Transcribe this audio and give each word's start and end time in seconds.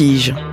Vertige. 0.00 0.49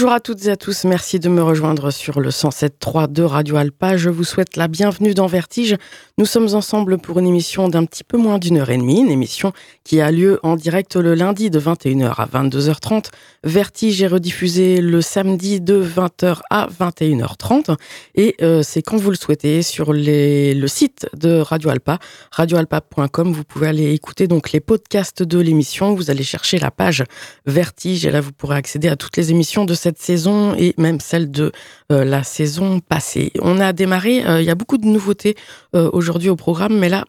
Bonjour 0.00 0.14
à 0.14 0.20
toutes 0.20 0.46
et 0.46 0.50
à 0.50 0.56
tous, 0.56 0.84
merci 0.84 1.20
de 1.20 1.28
me 1.28 1.42
rejoindre 1.42 1.90
sur 1.90 2.20
le 2.20 2.30
107.3 2.30 3.12
de 3.12 3.22
Radio 3.22 3.56
Alpa. 3.56 3.98
Je 3.98 4.08
vous 4.08 4.24
souhaite 4.24 4.56
la 4.56 4.66
bienvenue 4.66 5.12
dans 5.12 5.26
Vertige. 5.26 5.76
Nous 6.20 6.26
sommes 6.26 6.54
ensemble 6.54 6.98
pour 6.98 7.18
une 7.18 7.26
émission 7.26 7.70
d'un 7.70 7.86
petit 7.86 8.04
peu 8.04 8.18
moins 8.18 8.36
d'une 8.36 8.58
heure 8.58 8.68
et 8.68 8.76
demie, 8.76 9.00
une 9.00 9.10
émission 9.10 9.54
qui 9.84 10.02
a 10.02 10.10
lieu 10.10 10.38
en 10.42 10.54
direct 10.54 10.96
le 10.96 11.14
lundi 11.14 11.48
de 11.48 11.58
21h 11.58 12.12
à 12.18 12.26
22h30. 12.26 13.06
Vertige 13.42 14.02
est 14.02 14.06
rediffusé 14.06 14.82
le 14.82 15.00
samedi 15.00 15.62
de 15.62 15.82
20h 15.82 16.40
à 16.50 16.68
21h30 16.78 17.74
et 18.16 18.36
euh, 18.42 18.62
c'est 18.62 18.82
quand 18.82 18.98
vous 18.98 19.08
le 19.08 19.16
souhaitez 19.16 19.62
sur 19.62 19.94
le 19.94 20.66
site 20.66 21.08
de 21.16 21.38
Radio 21.38 21.70
Alpa, 21.70 21.98
radioalpa.com. 22.32 23.32
Vous 23.32 23.44
pouvez 23.44 23.68
aller 23.68 23.94
écouter 23.94 24.26
donc 24.26 24.52
les 24.52 24.60
podcasts 24.60 25.22
de 25.22 25.38
l'émission. 25.38 25.94
Vous 25.94 26.10
allez 26.10 26.22
chercher 26.22 26.58
la 26.58 26.70
page 26.70 27.02
Vertige 27.46 28.04
et 28.04 28.10
là 28.10 28.20
vous 28.20 28.32
pourrez 28.32 28.56
accéder 28.56 28.88
à 28.88 28.96
toutes 28.96 29.16
les 29.16 29.30
émissions 29.30 29.64
de 29.64 29.72
cette 29.72 29.98
saison 29.98 30.54
et 30.54 30.74
même 30.76 31.00
celle 31.00 31.30
de 31.30 31.50
euh, 31.90 32.04
la 32.04 32.24
saison 32.24 32.80
passée. 32.80 33.32
On 33.40 33.58
a 33.58 33.72
démarré, 33.72 34.22
euh, 34.26 34.42
il 34.42 34.46
y 34.46 34.50
a 34.50 34.54
beaucoup 34.54 34.76
de 34.76 34.86
nouveautés 34.86 35.34
euh, 35.74 35.88
au 36.10 36.36
programme, 36.36 36.78
mais 36.78 36.88
là, 36.88 37.04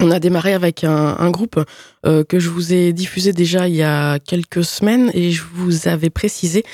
on 0.00 0.10
a 0.10 0.18
démarré 0.18 0.52
avec 0.52 0.84
un, 0.84 1.30
groupe 1.30 1.64
que 2.02 2.38
je 2.38 2.50
vous 2.50 2.72
ai 2.72 2.92
diffusé 2.92 3.32
déjà 3.32 3.68
il 3.68 3.76
y 3.76 3.82
a 3.82 4.18
quelques 4.18 4.64
semaines 4.64 5.10
et 5.14 5.30
je 5.30 5.42
vous 5.54 5.86
avais 5.86 6.10
précisé 6.10 6.64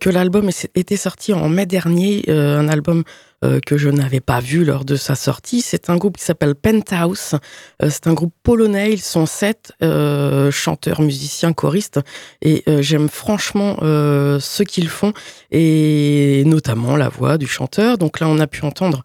que 0.00 0.10
l'album 0.10 0.50
était 0.74 0.96
sorti 0.96 1.32
en 1.32 1.48
mai 1.48 1.66
dernier, 1.66 2.24
un 2.28 2.68
album 2.68 3.04
euh, 3.44 3.60
que 3.60 3.76
je 3.76 3.90
n'avais 3.90 4.20
pas 4.20 4.40
vu 4.40 4.64
lors 4.64 4.84
de 4.84 4.96
sa 4.96 5.14
sortie. 5.14 5.60
C'est 5.60 5.90
un 5.90 5.96
groupe 5.96 6.16
qui 6.16 6.24
s'appelle 6.24 6.54
Penthouse. 6.54 7.34
Euh, 7.82 7.90
c'est 7.90 8.06
un 8.06 8.14
groupe 8.14 8.32
polonais. 8.42 8.92
Ils 8.92 9.02
sont 9.02 9.26
sept 9.26 9.72
euh, 9.82 10.50
chanteurs, 10.50 11.02
musiciens, 11.02 11.52
choristes. 11.52 12.00
Et 12.42 12.64
j'aime 12.80 13.08
franchement 13.08 13.76
ce 13.80 14.62
qu'ils 14.62 14.88
font 14.88 15.12
et 15.50 16.42
notamment 16.46 16.96
la 16.96 17.08
voix 17.08 17.38
du 17.38 17.46
chanteur. 17.46 17.98
Donc 17.98 18.20
là, 18.20 18.28
on 18.28 18.38
a 18.38 18.46
pu 18.46 18.64
entendre 18.64 19.02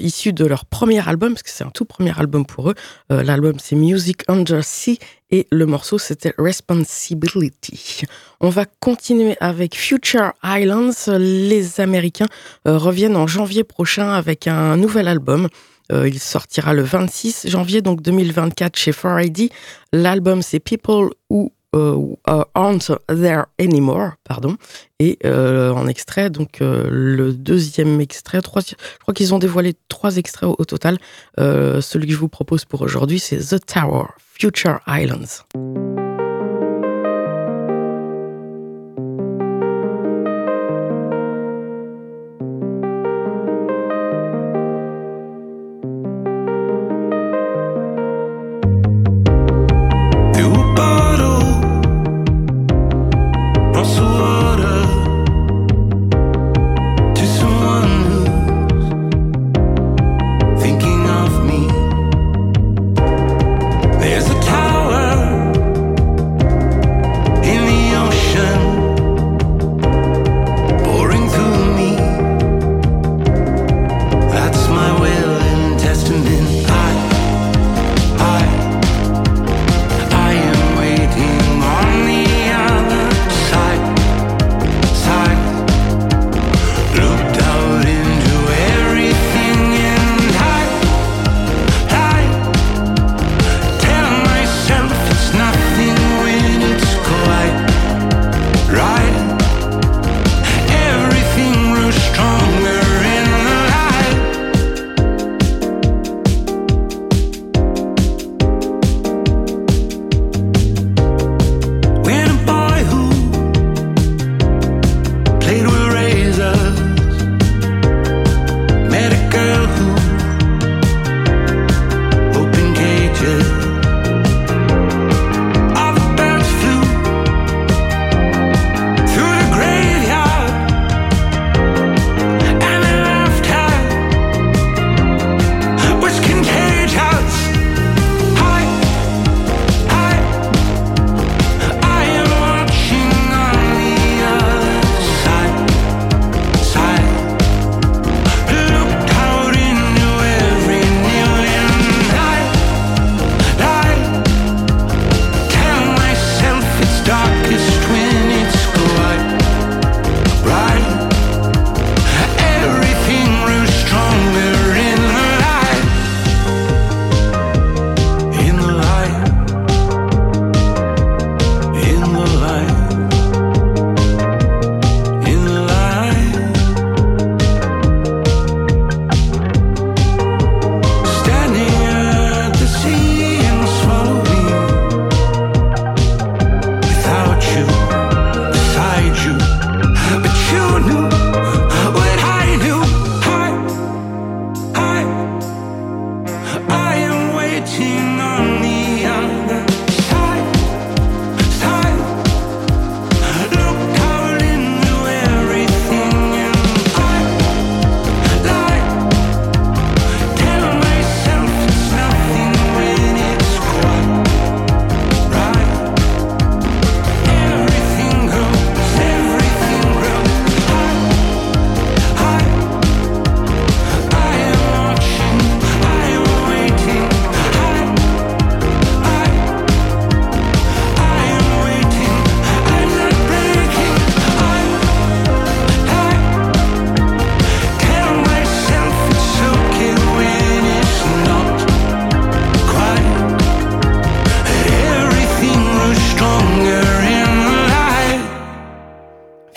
issu 0.00 0.32
de 0.32 0.44
leur 0.44 0.64
premier 0.64 1.06
album, 1.06 1.34
parce 1.34 1.42
que 1.42 1.50
c'est 1.50 1.64
un 1.64 1.70
tout 1.70 1.84
premier 1.84 2.18
album 2.18 2.44
pour 2.46 2.70
eux. 2.70 2.74
L'album, 3.10 3.54
c'est 3.58 3.76
Music 3.76 4.22
Under 4.28 4.64
Sea 4.64 4.98
et 5.30 5.46
le 5.50 5.66
morceau 5.66 5.98
c'était 5.98 6.34
Responsibility. 6.38 8.04
On 8.40 8.48
va 8.48 8.64
continuer 8.80 9.36
avec 9.40 9.76
Future 9.76 10.32
Islands. 10.44 11.16
Les 11.18 11.80
Américains 11.80 12.28
euh, 12.66 12.78
reviennent 12.78 13.16
en 13.16 13.26
janvier 13.26 13.64
prochain 13.64 14.10
avec 14.10 14.46
un 14.46 14.76
nouvel 14.76 15.08
album. 15.08 15.48
Euh, 15.90 16.08
il 16.08 16.18
sortira 16.18 16.74
le 16.74 16.82
26 16.82 17.48
janvier 17.48 17.80
donc 17.80 18.02
2024 18.02 18.76
chez 18.76 18.92
4ID. 18.92 19.50
L'album 19.92 20.42
c'est 20.42 20.60
People 20.60 21.10
Who 21.30 21.52
Aren't 21.74 22.90
There 23.08 23.44
Anymore, 23.58 24.12
pardon. 24.24 24.56
Et 24.98 25.18
euh, 25.24 25.70
en 25.70 25.86
extrait, 25.86 26.30
donc 26.30 26.58
le 26.60 27.32
deuxième 27.32 28.00
extrait, 28.00 28.40
je 28.42 28.98
crois 29.00 29.14
qu'ils 29.14 29.34
ont 29.34 29.38
dévoilé 29.38 29.74
trois 29.88 30.16
extraits 30.16 30.50
au, 30.58 30.64
total. 30.64 30.98
celui 31.36 32.06
que 32.06 32.12
je 32.12 32.18
vous 32.18 32.28
propose 32.28 32.64
pour 32.64 32.82
aujourd'hui, 32.82 33.18
c'est 33.18 33.38
The 33.38 33.64
Tower 33.64 34.06
Future 34.18 34.80
Islands. 34.86 36.07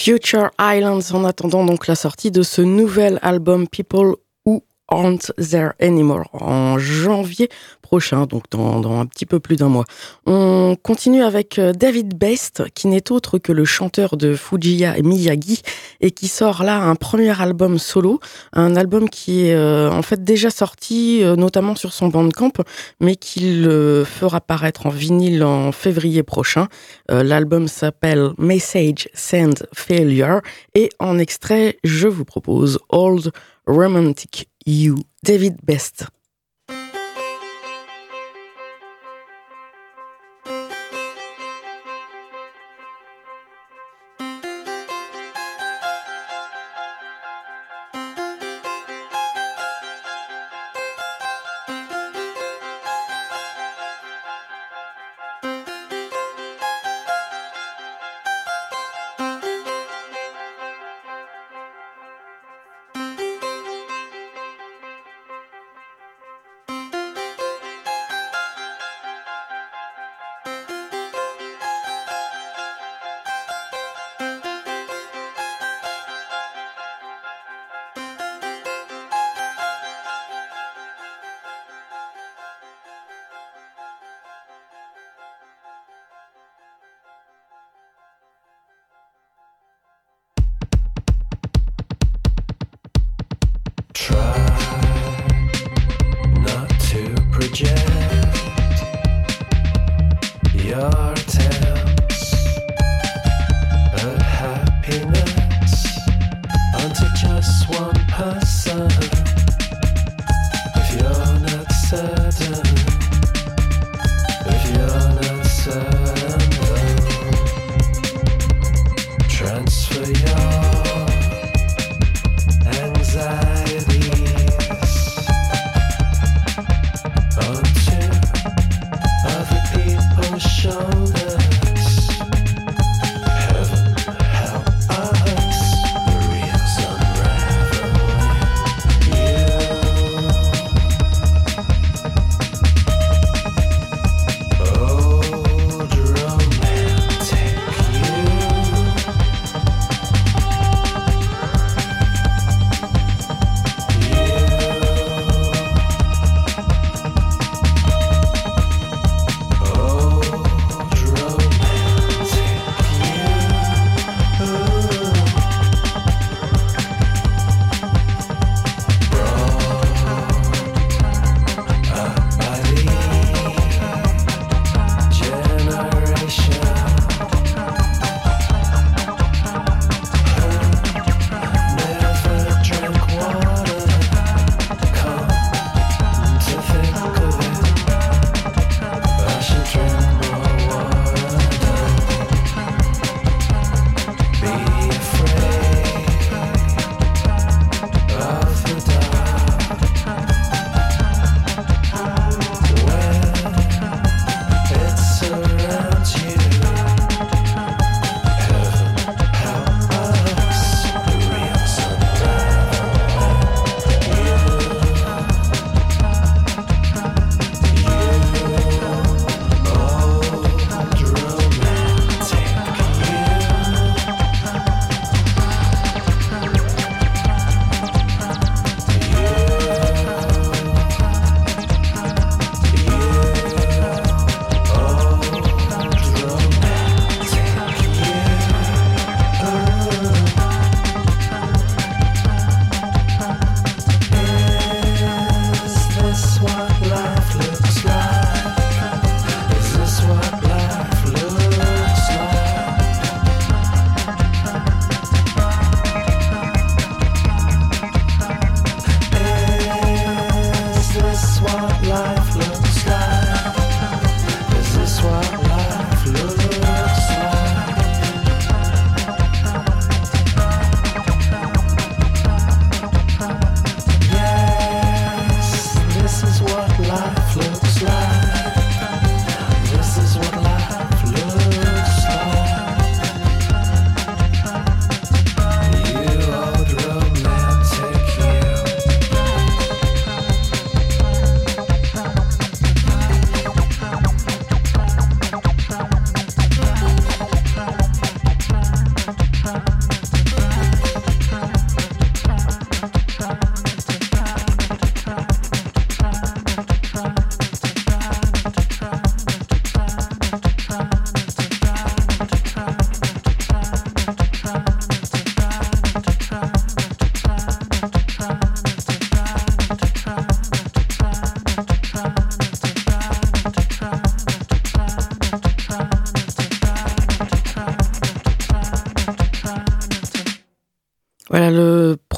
Future 0.04 0.50
Islands. 0.60 1.14
En 1.14 1.26
attendant 1.26 1.64
donc 1.64 1.86
la 1.86 1.94
sortie 1.94 2.32
de 2.32 2.42
ce 2.42 2.64
nouvel 2.64 3.20
album 3.22 3.68
People 3.68 4.16
Who 4.48 4.64
Aren't 4.88 5.32
There 5.38 5.74
Anymore. 5.80 6.28
En 6.34 6.80
janvier 6.80 7.50
prochain, 7.92 8.26
donc 8.26 8.44
dans, 8.52 9.02
un 9.02 9.06
petit 9.06 9.26
peu 9.26 9.42
plus 9.42 9.58
d'un 9.58 9.68
mois. 9.68 9.84
On 10.26 10.78
continue 10.82 11.24
avec 11.24 11.60
euh, 11.60 11.74
David 11.74 12.18
Best, 12.18 12.64
qui 12.74 12.88
n'est 12.88 13.12
autre 13.12 13.38
que 13.38 13.52
le 13.52 13.66
chanteur 13.66 14.16
de 14.16 14.34
Fujiya 14.34 14.98
et 14.98 15.02
Miyagi, 15.02 15.62
et 16.00 16.12
qui 16.12 16.30
sort 16.30 16.64
là 16.64 16.78
un 16.78 16.96
premier 16.96 17.42
album 17.42 17.78
solo, 17.80 18.22
un 18.54 18.78
album 18.78 19.10
qui 19.10 19.48
est 19.48 19.56
euh, 19.56 19.92
en 19.92 20.04
fait 20.04 20.24
déjà 20.24 20.50
sorti, 20.50 21.22
euh, 21.22 21.36
notamment 21.36 21.76
sur 21.76 21.92
son 21.92 22.08
Bandcamp, 22.08 22.54
mais 23.02 23.18
qu'il 23.18 23.66
fera 24.06 24.40
paraître 24.40 24.86
en 24.86 24.90
vinyle 24.90 25.44
en 25.44 25.74
février 25.74 26.24
prochain. 26.24 26.68
L'album 27.10 27.68
s'appelle 27.68 28.30
Message 28.38 29.10
Send 29.14 29.68
Failure, 29.74 30.40
et 30.76 30.88
en 31.00 31.20
extrait, 31.20 31.78
je 31.84 32.08
vous 32.08 32.24
propose 32.24 32.80
Old 32.88 33.32
Romantic 33.68 34.48
You, 34.66 34.96
David 35.24 35.58
Best. 35.64 36.08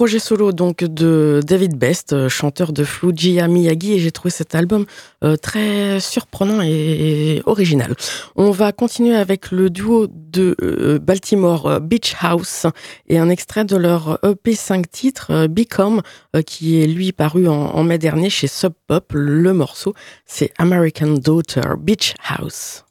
Projet 0.04 0.20
solo 0.20 0.52
donc 0.52 0.84
de 0.84 1.40
David 1.48 1.78
Best, 1.78 2.12
euh, 2.12 2.28
chanteur 2.28 2.74
de 2.74 2.84
Fujia 2.84 3.48
Miyagi, 3.48 3.94
et 3.94 4.00
j'ai 4.00 4.12
trouvé 4.12 4.32
cet 4.32 4.54
album 4.54 4.86
euh, 5.24 5.38
très 5.38 6.02
surprenant 6.02 6.62
et 6.62 7.42
original. 7.46 7.96
On 8.36 8.52
va 8.52 8.74
continuer 8.74 9.16
avec 9.16 9.52
le 9.52 9.70
duo 9.70 10.08
de 10.12 10.58
euh, 10.62 11.00
Baltimore 11.00 11.80
Beach 11.80 12.16
House 12.20 12.66
et 13.08 13.18
un 13.18 13.30
extrait 13.30 13.64
de 13.64 13.78
leur 13.78 14.20
EP 14.26 14.56
5 14.56 14.92
titres 14.92 15.48
Become, 15.48 16.02
qui 16.46 16.82
est 16.82 16.88
lui 16.88 17.14
paru 17.14 17.48
en, 17.48 17.54
en 17.54 17.84
mai 17.86 17.98
dernier 17.98 18.30
chez 18.30 18.48
Sub 18.48 18.74
Pop. 18.88 19.14
Le 19.14 19.54
morceau, 19.54 19.94
c'est 20.26 20.52
American 20.58 21.14
Daughter 21.14 21.78
Beach 21.80 22.14
House. 22.28 22.83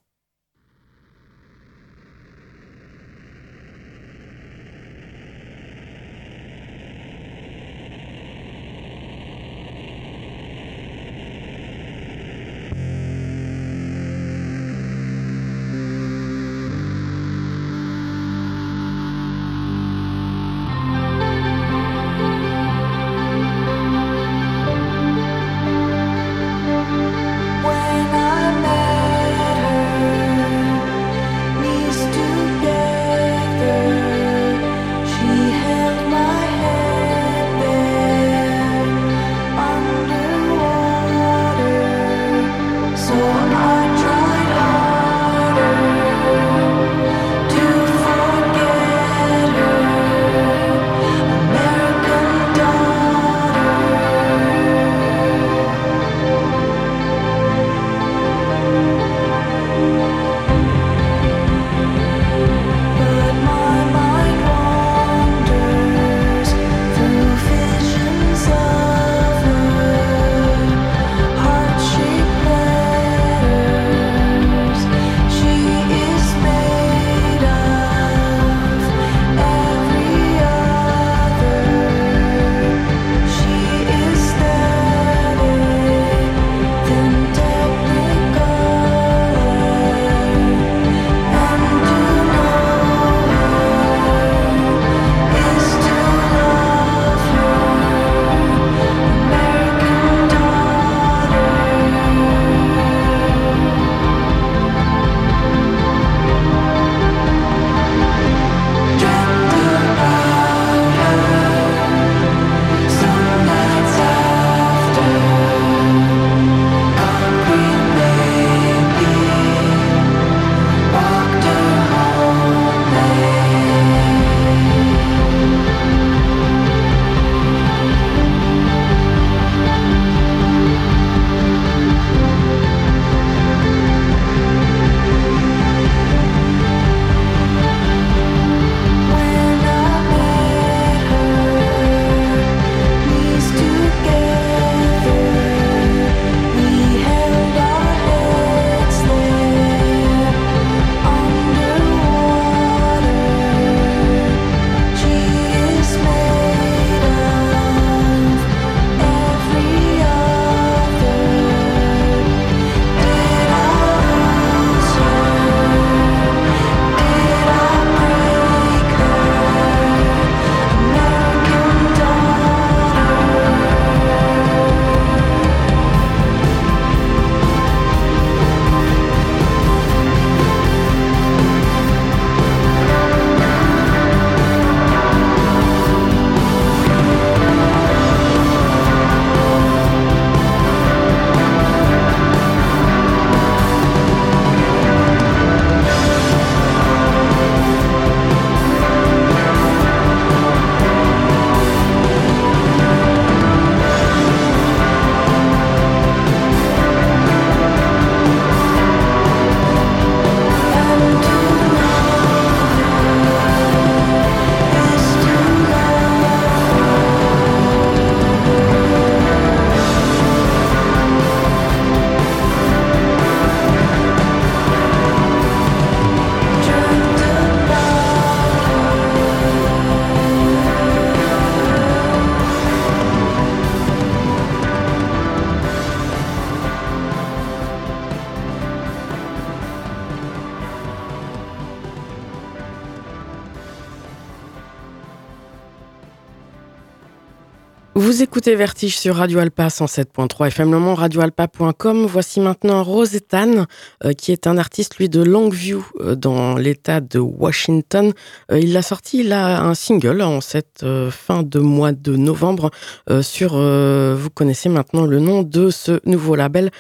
Écoutez 248.43 248.57
Vertige 248.57 248.99
sur 248.99 249.15
Radio 249.15 249.39
Alpa 249.39 249.69
107.3 249.69 250.49
FM 250.49 250.73
Le 250.73 250.81
Mans, 250.81 250.97
radioalpa.com. 250.97 252.07
Voici 252.07 252.41
maintenant 252.41 252.83
Rosetan, 252.83 253.67
euh, 254.05 254.15
qui 254.15 254.33
est 254.33 254.49
un 254.49 254.59
artiste, 254.59 254.97
lui, 254.97 255.09
de 255.09 255.23
Longview, 255.23 255.87
euh, 256.01 256.17
dans 256.17 256.57
l'état 256.57 257.01
de 257.01 257.21
Washington. 257.21 258.13
Euh, 258.51 258.59
il 258.59 258.77
a 258.77 258.83
sorti 258.83 259.23
là 259.23 259.63
un 259.63 259.75
single 259.75 260.23
en 260.23 260.41
cette 260.41 260.85
fin 261.11 261.45
de 261.45 261.61
mois 261.61 261.93
de 261.93 262.17
novembre 262.17 262.73
sur, 263.21 263.53
vous 263.53 264.31
connaissez 264.31 264.69
maintenant 264.69 265.07
le 265.07 265.21
nom 265.21 265.43
de 265.43 265.71
ce 265.71 266.01
nouveau 266.05 266.35
label, 266.35 266.71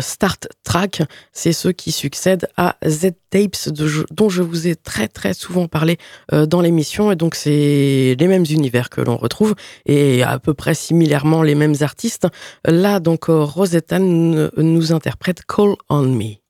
Start 0.00 0.46
Track. 0.62 1.02
C'est 1.32 1.52
ceux 1.52 1.72
qui 1.72 1.90
succèdent 1.90 2.48
à 2.56 2.76
Z 2.86 3.10
Tapes, 3.30 3.68
dont 4.10 4.28
je 4.28 4.42
vous 4.42 4.68
ai 4.68 4.76
très 4.76 5.08
très 5.08 5.34
souvent 5.34 5.66
parlé 5.66 5.98
dans 6.32 6.60
l'émission. 6.60 7.12
Et 7.12 7.16
donc, 7.16 7.34
c'est 7.34 8.16
les 8.18 8.28
mêmes 8.28 8.46
univers 8.48 8.90
que 8.90 9.00
l'on 9.00 9.16
retrouve 9.16 9.54
et 9.86 10.22
à 10.22 10.38
peu 10.38 10.54
près 10.54 10.74
les 11.42 11.54
mêmes 11.54 11.74
artistes. 11.80 12.26
Là, 12.64 13.00
donc, 13.00 13.28
euh, 13.28 13.42
Rosetta 13.42 13.98
nous 13.98 14.92
interprète 14.92 15.42
Call 15.46 15.74
on 15.88 16.02
Me. 16.02 16.47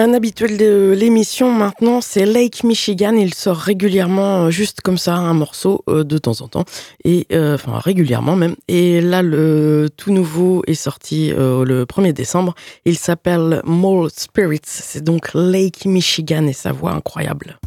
Un 0.00 0.14
habituel 0.14 0.58
de 0.58 0.94
l'émission 0.96 1.50
maintenant, 1.50 2.00
c'est 2.00 2.24
Lake 2.24 2.62
Michigan. 2.62 3.16
Il 3.16 3.34
sort 3.34 3.56
régulièrement, 3.56 4.44
euh, 4.44 4.50
juste 4.50 4.80
comme 4.80 4.96
ça, 4.96 5.16
un 5.16 5.34
morceau 5.34 5.82
euh, 5.88 6.04
de 6.04 6.18
temps 6.18 6.40
en 6.40 6.46
temps, 6.46 6.64
et 7.02 7.26
euh, 7.32 7.56
enfin 7.56 7.80
régulièrement 7.80 8.36
même. 8.36 8.54
Et 8.68 9.00
là, 9.00 9.22
le 9.22 9.88
tout 9.96 10.12
nouveau 10.12 10.62
est 10.68 10.74
sorti 10.74 11.30
le 11.30 11.84
1er 11.84 12.12
décembre. 12.12 12.54
Il 12.84 12.96
s'appelle 12.96 13.60
Mole 13.64 14.08
Spirits. 14.14 14.60
C'est 14.62 15.02
donc 15.02 15.30
Lake 15.34 15.84
Michigan 15.84 16.46
et 16.46 16.52
sa 16.52 16.70
voix 16.70 16.92
incroyable. 16.92 17.58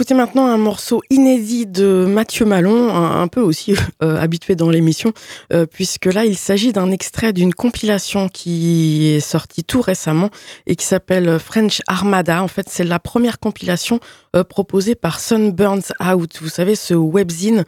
Écouter 0.00 0.14
maintenant 0.14 0.46
un 0.46 0.56
morceau 0.56 1.02
inédit 1.10 1.66
de 1.66 2.06
Mathieu 2.08 2.46
Malon, 2.46 2.88
un, 2.88 3.28
peu 3.28 3.42
aussi 3.42 3.74
euh, 4.02 4.18
habitué 4.18 4.54
dans 4.54 4.70
l'émission, 4.70 5.12
euh, 5.52 5.66
puisque 5.66 6.06
là 6.06 6.24
il 6.24 6.38
s'agit 6.38 6.72
d'un 6.72 6.90
extrait 6.90 7.34
d'une 7.34 7.52
compilation 7.52 8.30
qui 8.30 9.08
est 9.08 9.20
sortie 9.20 9.62
tout 9.62 9.82
récemment 9.82 10.30
et 10.66 10.74
qui 10.74 10.86
s'appelle 10.86 11.38
French 11.38 11.82
Armada. 11.86 12.42
En 12.42 12.48
fait, 12.48 12.66
c'est 12.70 12.84
la 12.84 12.98
première 12.98 13.38
compilation 13.38 14.00
euh, 14.36 14.44
proposée 14.44 14.94
par 14.94 15.20
Sunburns 15.20 15.92
Out. 16.00 16.38
Vous 16.40 16.48
savez, 16.48 16.74
ce 16.74 16.94
webzine 16.94 17.64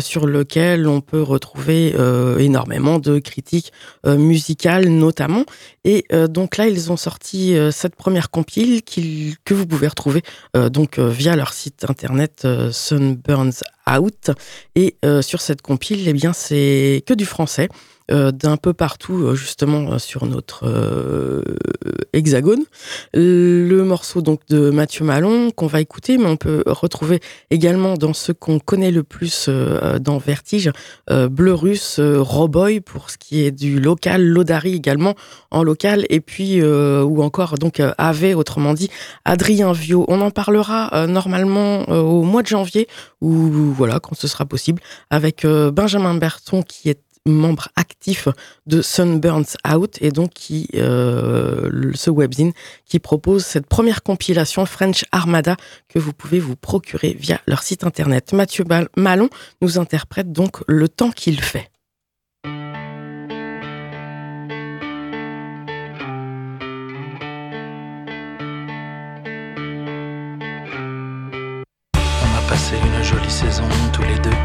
sur 0.00 0.26
lequel 0.26 0.86
on 0.86 1.00
peut 1.00 1.22
retrouver 1.22 1.94
énormément 2.38 2.98
de 2.98 3.18
critiques 3.18 3.72
musicales 4.06 4.88
notamment. 4.88 5.44
Et 5.84 6.06
donc 6.28 6.56
là, 6.56 6.68
ils 6.68 6.92
ont 6.92 6.96
sorti 6.96 7.56
cette 7.72 7.96
première 7.96 8.30
compile 8.30 8.82
que 8.82 9.54
vous 9.54 9.66
pouvez 9.66 9.88
retrouver 9.88 10.22
donc 10.54 10.98
via 10.98 11.36
leur 11.36 11.52
site 11.52 11.84
internet 11.88 12.42
euh, 12.44 12.70
Sunburns 12.72 13.62
Out. 13.90 14.30
Et 14.74 14.96
euh, 15.04 15.22
sur 15.22 15.40
cette 15.40 15.62
compile, 15.62 16.08
eh 16.08 16.12
bien, 16.12 16.32
c'est 16.32 17.02
que 17.06 17.14
du 17.14 17.26
français. 17.26 17.68
Euh, 18.12 18.30
d'un 18.30 18.58
peu 18.58 18.74
partout 18.74 19.24
euh, 19.24 19.34
justement 19.34 19.92
euh, 19.92 19.98
sur 19.98 20.26
notre 20.26 20.64
hexagone. 22.12 22.64
Le 23.14 23.82
morceau 23.82 24.20
donc 24.20 24.40
de 24.48 24.70
Mathieu 24.70 25.04
Malon 25.04 25.50
qu'on 25.50 25.66
va 25.66 25.80
écouter, 25.80 26.18
mais 26.18 26.26
on 26.26 26.36
peut 26.36 26.62
retrouver 26.66 27.20
également 27.50 27.94
dans 27.94 28.12
ce 28.12 28.32
qu'on 28.32 28.58
connaît 28.58 28.90
le 28.90 29.02
plus 29.02 29.48
dans 30.00 30.18
Vertige, 30.18 30.70
Bleu 31.08 31.54
Russe, 31.54 32.00
Roboy 32.00 32.80
pour 32.80 33.10
ce 33.10 33.18
qui 33.18 33.44
est 33.44 33.50
du 33.50 33.80
local, 33.80 34.22
Lodari 34.22 34.74
également 34.74 35.14
en 35.50 35.62
local, 35.62 36.04
et 36.10 36.20
puis 36.20 36.62
ou 36.62 37.22
encore 37.22 37.54
donc 37.54 37.80
Ave, 37.98 38.36
autrement 38.36 38.74
dit 38.74 38.90
Adrien 39.24 39.72
Vio. 39.72 40.04
On 40.08 40.20
en 40.20 40.30
parlera 40.30 41.06
normalement 41.06 41.88
au 41.88 42.22
mois 42.22 42.42
de 42.42 42.48
janvier 42.48 42.88
ou 43.20 43.72
voilà 43.72 44.00
quand 44.00 44.14
ce 44.14 44.28
sera 44.28 44.44
possible 44.44 44.82
avec 45.10 45.46
Benjamin 45.46 46.14
Berton 46.14 46.62
qui 46.62 46.90
est 46.90 47.00
membre 47.26 47.68
actif 47.76 48.28
de 48.66 48.82
Sunburns 48.82 49.56
Out 49.72 49.98
et 50.00 50.10
donc 50.10 50.30
qui 50.30 50.68
euh, 50.74 51.92
ce 51.94 52.10
webzine 52.10 52.52
qui 52.84 52.98
propose 52.98 53.44
cette 53.44 53.66
première 53.66 54.02
compilation 54.02 54.66
French 54.66 55.04
Armada 55.12 55.56
que 55.88 55.98
vous 55.98 56.12
pouvez 56.12 56.40
vous 56.40 56.56
procurer 56.56 57.16
via 57.18 57.40
leur 57.46 57.62
site 57.62 57.84
internet. 57.84 58.32
Mathieu 58.32 58.64
Malon 58.96 59.28
nous 59.60 59.78
interprète 59.78 60.32
donc 60.32 60.58
le 60.66 60.88
temps 60.88 61.10
qu'il 61.10 61.40
fait. 61.40 61.70
On 62.44 62.48
a 72.36 72.48
passé 72.48 72.74
une 72.76 73.02
jolie 73.04 73.30
saison 73.30 73.64
tous 73.92 74.02
les 74.02 74.18
deux 74.18 74.41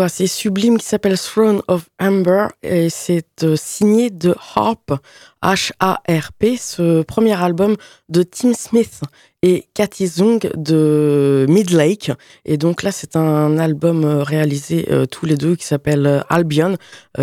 morceau 0.00 0.02
assez 0.02 0.26
sublime 0.26 0.78
qui 0.78 0.86
s'appelle 0.86 1.18
Throne 1.18 1.62
of 1.68 1.88
Amber 2.00 2.48
et 2.62 2.88
c'est 2.90 3.44
euh, 3.44 3.56
signé 3.56 4.10
de 4.10 4.34
Harp, 4.54 4.92
H-A-R-P, 5.42 6.56
ce 6.56 7.02
premier 7.02 7.34
album 7.34 7.76
de 8.08 8.22
Tim 8.22 8.52
Smith 8.54 9.00
et 9.42 9.66
Cathy 9.74 10.06
Zung 10.06 10.40
de 10.54 11.46
Midlake. 11.48 12.12
Et 12.44 12.56
donc 12.56 12.82
là, 12.82 12.92
c'est 12.92 13.16
un 13.16 13.58
album 13.58 14.04
euh, 14.04 14.22
réalisé 14.22 14.86
euh, 14.90 15.06
tous 15.06 15.26
les 15.26 15.36
deux 15.36 15.56
qui 15.56 15.64
s'appelle 15.64 16.24
Albion, 16.28 16.76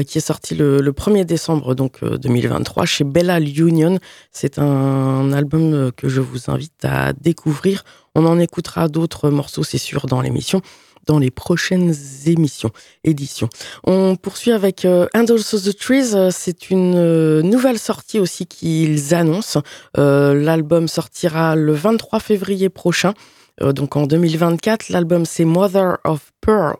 qui 0.05 0.17
est 0.17 0.21
sorti 0.21 0.55
le, 0.55 0.82
1er 0.82 1.25
décembre 1.25 1.73
donc 1.73 2.03
2023 2.03 2.86
chez 2.86 3.03
Bella 3.03 3.39
Union. 3.39 3.97
C'est 4.32 4.59
un 4.59 5.32
album 5.32 5.91
que 5.95 6.09
je 6.09 6.21
vous 6.21 6.49
invite 6.49 6.84
à 6.84 7.13
découvrir. 7.13 7.84
On 8.15 8.25
en 8.25 8.39
écoutera 8.39 8.88
d'autres 8.88 9.30
morceaux, 9.30 9.63
c'est 9.63 9.78
sûr, 9.78 10.07
dans 10.07 10.21
l'émission 10.21 10.61
dans 11.08 11.18
les 11.18 11.32
prochaines 11.32 11.93
émissions, 12.26 12.70
éditions. 13.03 13.49
On 13.86 14.16
poursuit 14.16 14.51
avec 14.51 14.86
euh, 14.86 15.08
of 15.16 15.64
the 15.64 15.76
Trees. 15.76 16.32
C'est 16.32 16.70
une 16.70 16.95
euh, 16.95 17.41
nouvelle 17.41 17.80
sortie 17.80 18.20
aussi 18.20 18.45
qu'ils 18.45 19.16
annoncent. 19.16 19.62
Euh, 19.97 20.34
l'album 20.34 20.88
sortira 20.88 21.55
le 21.55 21.74
23 21.74 22.20
février 22.20 22.70
prochain. 22.70 23.14
Euh, 23.62 23.74
donc 23.74 23.95
en 23.95 24.05
2024, 24.05 24.89
l'album 24.89 25.26
c'est 25.26 25.45
Mother 25.45 25.97
of 26.03 26.32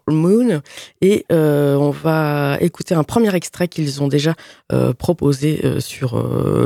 Moon 0.08 0.62
et 1.02 1.26
euh, 1.32 1.76
on 1.76 1.90
va 1.90 2.58
écouter 2.62 2.96
un 2.96 3.04
premier 3.04 3.34
extrait 3.36 3.68
qu'ils 3.68 4.02
ont 4.02 4.08
déjà 4.08 4.34
euh, 4.72 4.94
proposé 4.94 5.62
sur 5.80 6.18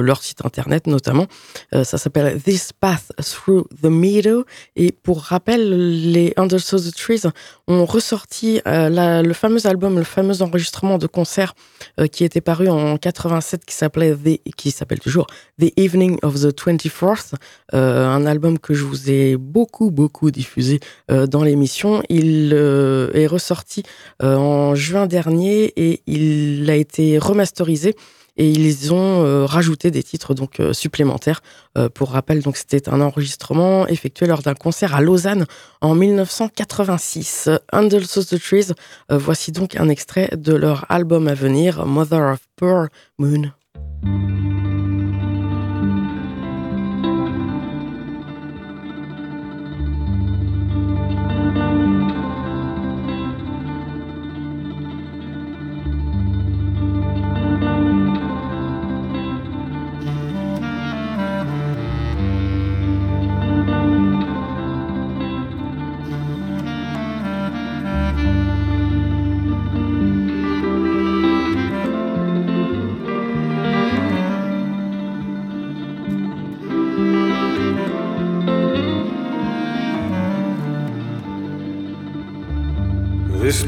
leur 0.02 0.24
site 0.24 0.46
internet 0.46 0.88
notamment. 0.88 1.28
ça 1.72 1.98
s'appelle 1.98 2.42
This 2.42 2.72
Path 2.74 3.12
Through 3.18 3.66
the 3.82 3.88
Meadow 3.88 4.46
et 4.76 4.92
pour 4.92 5.22
rappel, 5.22 6.12
les 6.12 6.34
Under 6.38 6.60
the 6.60 6.96
Trees 6.96 7.24
ont 7.68 7.86
ressorti 7.86 8.62
le 8.66 9.34
fameux 9.34 9.66
album, 9.66 9.98
le 9.98 10.04
fameux 10.04 10.42
enregistrement 10.42 10.98
de 10.98 11.08
concert 11.08 11.54
qui 12.12 12.24
était 12.24 12.42
paru 12.42 12.70
en 12.70 12.98
87 12.98 13.66
qui 13.66 13.76
s'appelait 13.76 14.18
qui 14.58 14.72
s'appelle 14.72 15.00
toujours 15.00 15.28
The 15.60 15.72
Evening 15.78 16.18
of 16.24 16.36
the 16.36 16.54
24th, 16.56 17.34
un 17.74 18.26
album 18.26 18.60
que 18.60 18.74
je 18.74 18.84
vous 18.84 19.10
ai 19.10 19.38
beaucoup 19.38 19.92
beaucoup 19.92 20.32
diffusé 20.32 20.80
euh, 21.12 21.28
dans 21.28 21.44
l'émission. 21.44 22.04
Il 22.10 22.52
euh, 22.92 23.12
est 23.14 23.28
ressorti 23.28 23.84
euh, 24.22 24.36
en 24.36 24.76
juin 24.76 25.08
dernier 25.08 25.74
et 25.76 26.02
il 26.08 26.70
a 26.70 26.76
été 26.76 27.18
remasterisé 27.18 27.96
et 28.38 28.50
ils 28.50 28.94
ont 28.94 29.46
rajouté 29.46 29.92
des 29.92 30.02
titres 30.02 30.34
donc 30.34 30.62
supplémentaires. 30.72 31.42
pour 31.94 32.12
rappel, 32.12 32.42
donc 32.42 32.56
c'était 32.56 32.88
un 32.88 33.02
enregistrement 33.02 33.86
effectué 33.88 34.26
lors 34.26 34.42
d'un 34.42 34.54
concert 34.54 34.96
à 34.96 35.02
Lausanne 35.02 35.46
en 35.82 35.96
1986. 35.96 37.50
Under 37.74 38.02
the 38.02 38.40
Trees, 38.40 38.72
voici 39.10 39.52
donc 39.52 39.76
un 39.76 39.90
extrait 39.90 40.30
de 40.36 40.54
leur 40.54 40.86
album 40.90 41.28
à 41.28 41.34
venir, 41.34 41.86
Mother 41.86 42.32
of 42.34 42.40
Pearl 42.56 42.88
Moon. 43.20 43.52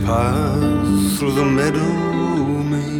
Path 0.05 1.17
through 1.17 1.31
the 1.31 1.45
meadow 1.45 1.93
made 2.73 2.93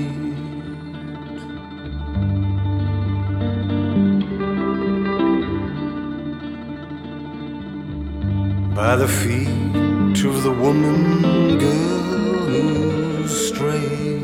by 8.73 8.95
the 8.95 9.07
feet 9.07 10.23
of 10.23 10.43
the 10.43 10.51
woman 10.51 11.57
girl 11.59 12.03
who 12.47 13.27
strayed 13.27 14.21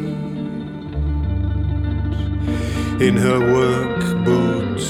in 3.01 3.17
her 3.17 3.39
work 3.53 4.23
boots 4.23 4.89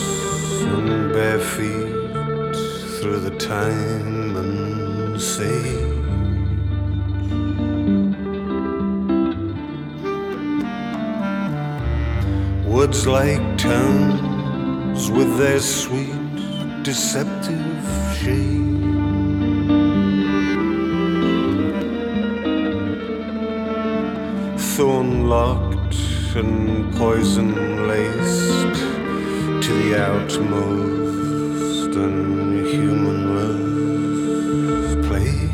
and 0.62 1.12
bare 1.12 1.40
feet 1.40 2.56
through 3.00 3.20
the 3.20 3.36
time 3.40 4.36
and 4.36 5.20
sage. 5.20 5.89
Woods 12.70 13.08
like 13.08 13.58
towns 13.58 15.10
with 15.10 15.38
their 15.40 15.60
sweet, 15.60 16.84
deceptive 16.84 17.84
shade. 18.16 18.60
Thorn 24.76 25.28
locked 25.28 25.96
and 26.36 26.94
poison 26.94 27.88
laced 27.88 28.76
to 29.66 29.74
the 29.82 30.00
outmost 30.00 31.96
and 31.96 32.68
human 32.68 33.20
love 33.36 35.06
place. 35.08 35.50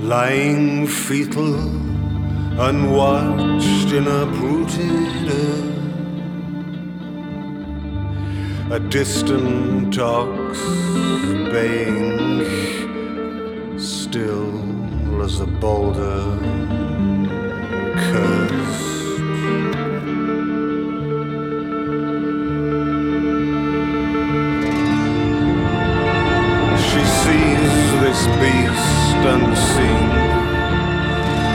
Lying 0.00 0.86
fetal 0.86 1.75
unwatched 2.58 3.92
and 3.92 4.08
uprooted. 4.08 5.06
A 8.72 8.80
distant 8.80 9.98
ox 9.98 10.58
baying, 11.52 12.44
still 13.78 15.22
as 15.22 15.40
a 15.40 15.46
boulder 15.46 16.24
cursed. 17.96 18.85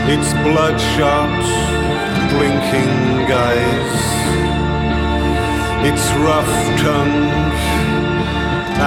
Its 0.09 0.33
bloodshot, 0.33 1.43
blinking 2.31 3.31
eyes, 3.31 4.01
its 5.85 6.11
rough 6.25 6.53
tongue, 6.79 7.51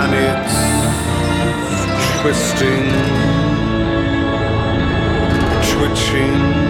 and 0.01 0.13
its 0.15 0.55
twisting, 2.21 2.91
twitching. 5.71 6.65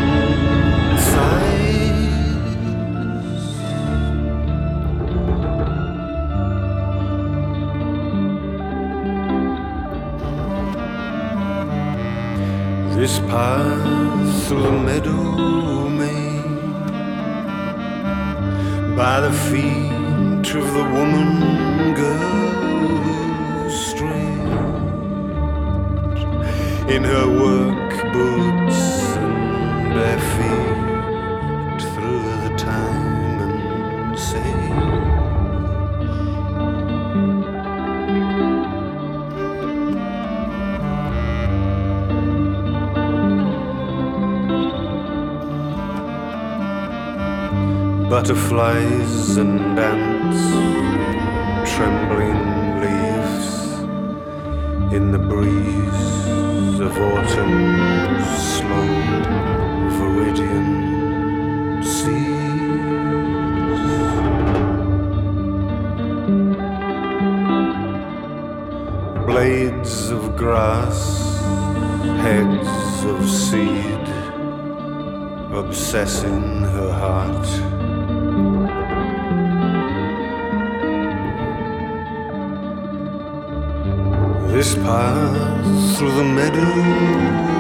This 12.97 13.19
path 13.19 13.94
meadow 14.53 15.89
made 15.89 16.43
by 18.95 19.21
the 19.21 19.33
feet 19.33 20.55
of 20.55 20.67
the 20.75 20.85
woman 20.97 21.95
girl 21.95 23.71
strayed 23.71 24.49
in 26.95 27.03
her 27.05 27.27
work 27.41 27.74
butterflies 48.25 49.37
and 49.37 49.79
ants, 49.79 50.41
trembling 51.75 52.81
leaves 52.81 53.83
in 54.95 55.11
the 55.13 55.19
breeze. 55.19 56.31
of 56.81 56.97
autumn's 56.97 58.27
slow 58.55 58.89
viridian 59.97 60.69
seas. 61.85 62.15
Blades 69.27 70.11
of 70.11 70.35
grass, 70.35 71.01
heads 72.25 73.05
of 73.05 73.29
seed, 73.29 74.07
obsessing 75.53 76.63
her 76.75 76.91
heart. 76.91 77.84
This 84.85 84.93
path 84.93 85.97
through 85.97 86.15
the 86.17 86.25
meadow 86.25 87.54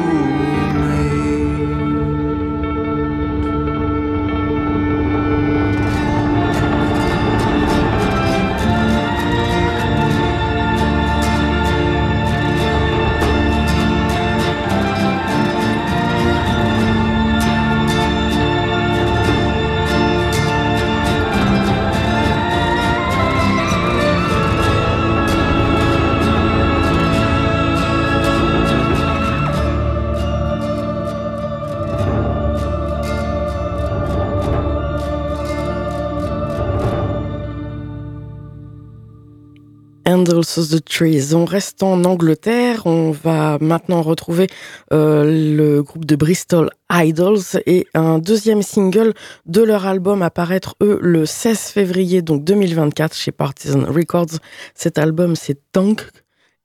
Of 40.35 40.68
the 40.68 40.85
Trees. 40.85 41.35
On 41.35 41.45
reste 41.45 41.82
en 41.82 42.05
Angleterre. 42.05 42.87
On 42.87 43.11
va 43.11 43.59
maintenant 43.61 44.03
retrouver 44.03 44.49
euh, 44.93 45.24
le 45.24 45.82
groupe 45.82 46.05
de 46.05 46.16
Bristol 46.16 46.70
Idols 46.91 47.41
et 47.66 47.87
un 47.95 48.18
deuxième 48.18 48.62
single 48.62 49.14
de 49.47 49.62
leur 49.62 49.87
album 49.87 50.22
à 50.22 50.30
paraître 50.30 50.74
eux 50.82 50.99
le 51.01 51.26
16 51.26 51.59
février 51.59 52.22
donc 52.22 52.45
2024 52.45 53.14
chez 53.14 53.32
Partisan 53.32 53.85
Records. 53.87 54.39
Cet 54.74 54.99
album 54.99 55.37
c'est 55.37 55.59
Tank 55.72 56.03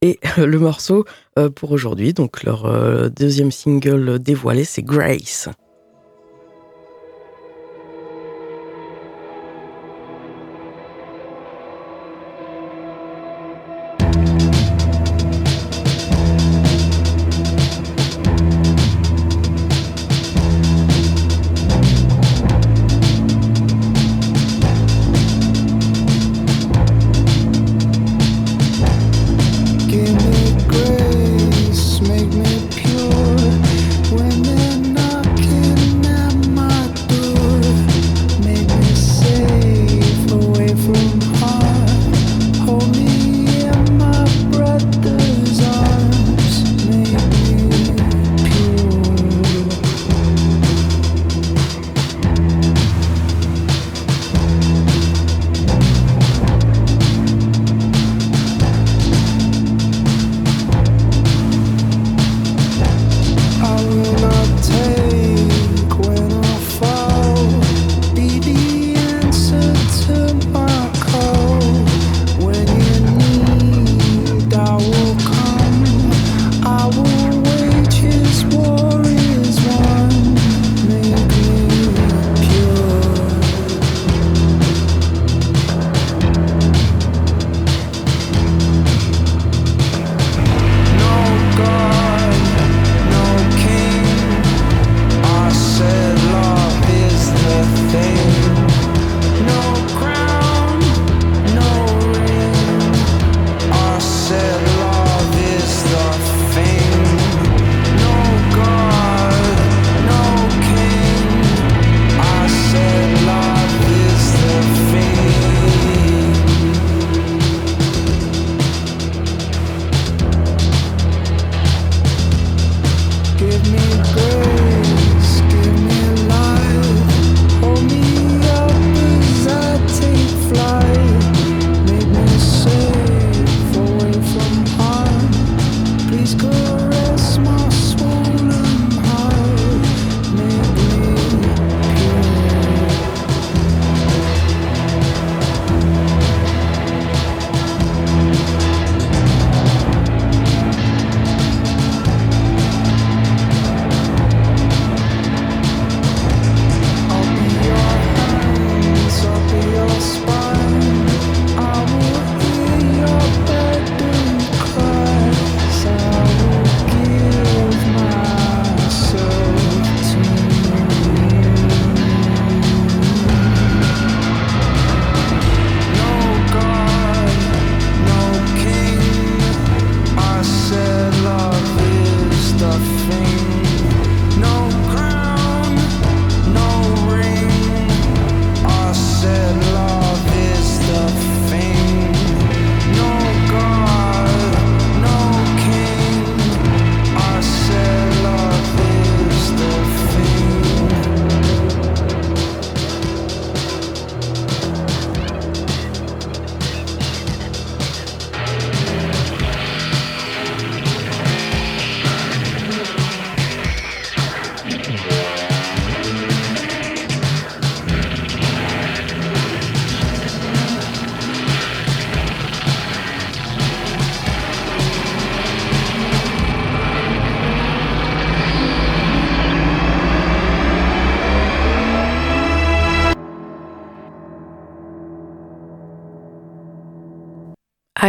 et 0.02 0.20
le 0.38 0.58
morceau 0.58 1.06
euh, 1.38 1.50
pour 1.50 1.72
aujourd'hui 1.72 2.14
donc 2.14 2.44
leur 2.44 2.66
euh, 2.66 3.10
deuxième 3.10 3.52
single 3.52 4.20
dévoilé 4.20 4.64
c'est 4.64 4.84
Grace. 4.84 5.50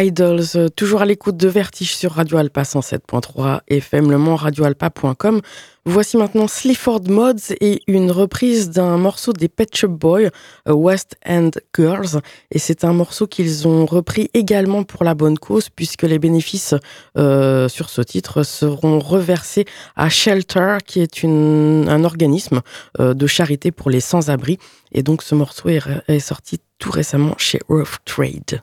Idols, 0.00 0.56
euh, 0.56 0.68
toujours 0.68 1.02
à 1.02 1.04
l'écoute 1.04 1.36
de 1.36 1.46
Vertige 1.46 1.94
sur 1.94 2.12
Radio 2.12 2.38
Alpa 2.38 2.62
107.3 2.62 3.60
FM 3.68 4.10
Le 4.10 4.16
Mans, 4.16 4.36
radioalpa.com. 4.36 5.42
Voici 5.84 6.16
maintenant 6.16 6.48
Slifford 6.48 7.02
Mods 7.08 7.52
et 7.60 7.82
une 7.86 8.10
reprise 8.10 8.70
d'un 8.70 8.96
morceau 8.96 9.34
des 9.34 9.48
Pet 9.48 9.76
Shop 9.76 9.88
Boys, 9.88 10.30
euh, 10.68 10.72
West 10.72 11.16
End 11.28 11.50
Girls. 11.76 12.22
Et 12.50 12.58
c'est 12.58 12.84
un 12.84 12.94
morceau 12.94 13.26
qu'ils 13.26 13.68
ont 13.68 13.84
repris 13.84 14.30
également 14.32 14.84
pour 14.84 15.04
la 15.04 15.14
bonne 15.14 15.38
cause, 15.38 15.68
puisque 15.68 16.04
les 16.04 16.18
bénéfices 16.18 16.74
euh, 17.18 17.68
sur 17.68 17.90
ce 17.90 18.00
titre 18.00 18.42
seront 18.42 19.00
reversés 19.00 19.66
à 19.96 20.08
Shelter, 20.08 20.78
qui 20.86 21.00
est 21.00 21.24
un 21.24 22.04
organisme 22.04 22.62
de 22.98 23.26
charité 23.26 23.70
pour 23.70 23.90
les 23.90 24.00
sans-abri. 24.00 24.56
Et 24.92 25.02
donc 25.02 25.22
ce 25.22 25.34
morceau 25.34 25.68
est, 25.68 25.82
est 26.08 26.20
sorti 26.20 26.58
tout 26.78 26.90
récemment 26.90 27.34
chez 27.36 27.58
Rough 27.68 27.98
Trade. 28.06 28.62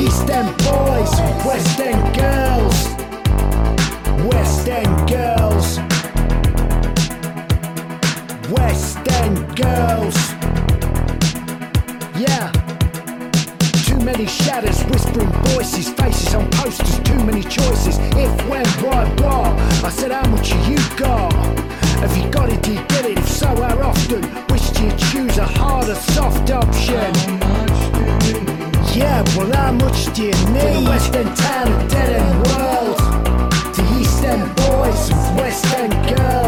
East 0.00 0.30
End 0.30 0.48
boys, 0.58 1.12
West 1.44 1.78
End 1.78 2.16
girls, 2.16 2.88
West 4.32 4.66
End 4.68 5.08
girls, 5.08 5.78
West 8.50 8.98
End 9.20 9.38
girls. 9.56 10.16
Yeah. 12.18 12.50
Too 13.84 14.00
many 14.00 14.26
shadows, 14.26 14.82
whispering 14.84 15.30
voices, 15.52 15.90
faces 15.90 16.34
on 16.34 16.48
posters, 16.50 16.98
too 17.00 17.22
many 17.24 17.42
choices. 17.42 17.98
If, 18.16 18.48
when, 18.48 18.66
why, 18.82 19.04
what? 19.22 19.84
I 19.84 19.90
said, 19.90 20.12
how 20.12 20.26
much 20.30 20.50
you 20.66 20.78
got? 20.96 21.32
Have 22.00 22.16
you 22.16 22.30
got 22.30 22.48
it, 22.50 22.62
do 22.62 22.72
you 22.72 22.84
get 22.88 23.04
it? 23.04 23.18
If 23.18 23.28
so, 23.28 23.48
how 23.48 23.78
often? 23.82 24.22
Do 24.80 24.86
you 24.86 24.96
choose, 24.96 25.36
a 25.36 25.44
hard 25.44 25.90
or 25.90 25.94
soft 25.94 26.50
option? 26.50 27.59
Yeah, 28.92 29.22
well, 29.36 29.52
how 29.52 29.72
much 29.72 30.12
do 30.14 30.24
need? 30.32 30.34
The 30.34 30.84
West 30.88 31.14
End 31.14 31.36
town, 31.36 31.88
dead 31.88 32.20
end 32.20 32.46
world. 32.48 32.98
The 33.76 33.98
East 34.00 34.24
End 34.24 34.56
boys 34.56 35.10
and 35.10 35.38
West 35.38 35.64
End 35.76 35.92
girls. 36.16 36.39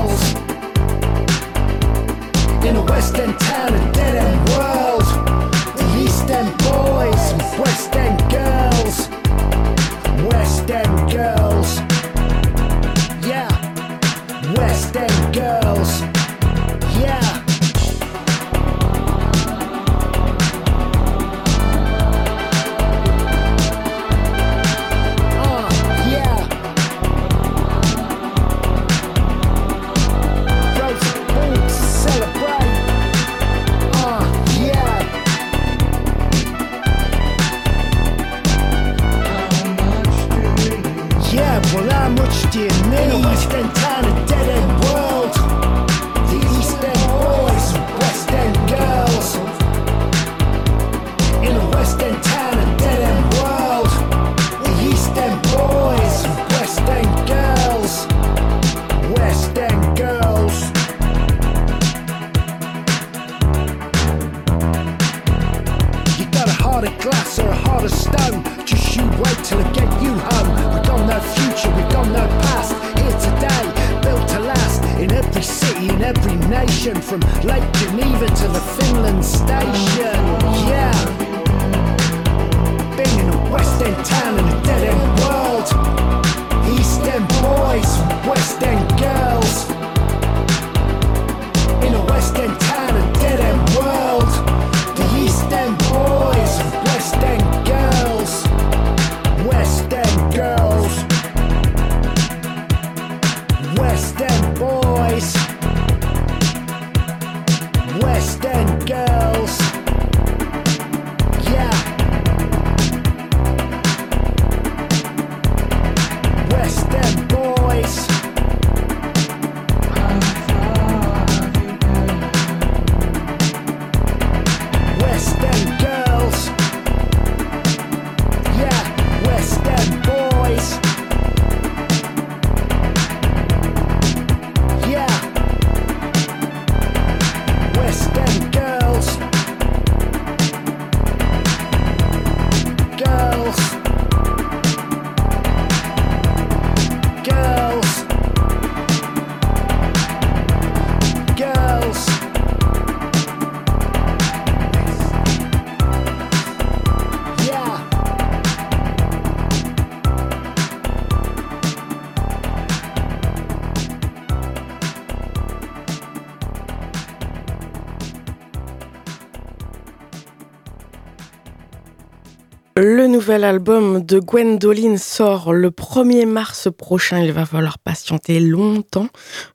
Nouvel 173.12 173.44
album 173.44 174.02
de 174.04 174.18
Gwendoline 174.18 174.96
sort 174.96 175.52
le 175.52 175.68
1er 175.70 176.24
mars 176.24 176.68
prochain. 176.76 177.20
Il 177.20 177.30
va 177.32 177.44
falloir 177.44 177.78
patienter 177.78 178.40
longtemps. 178.40 179.08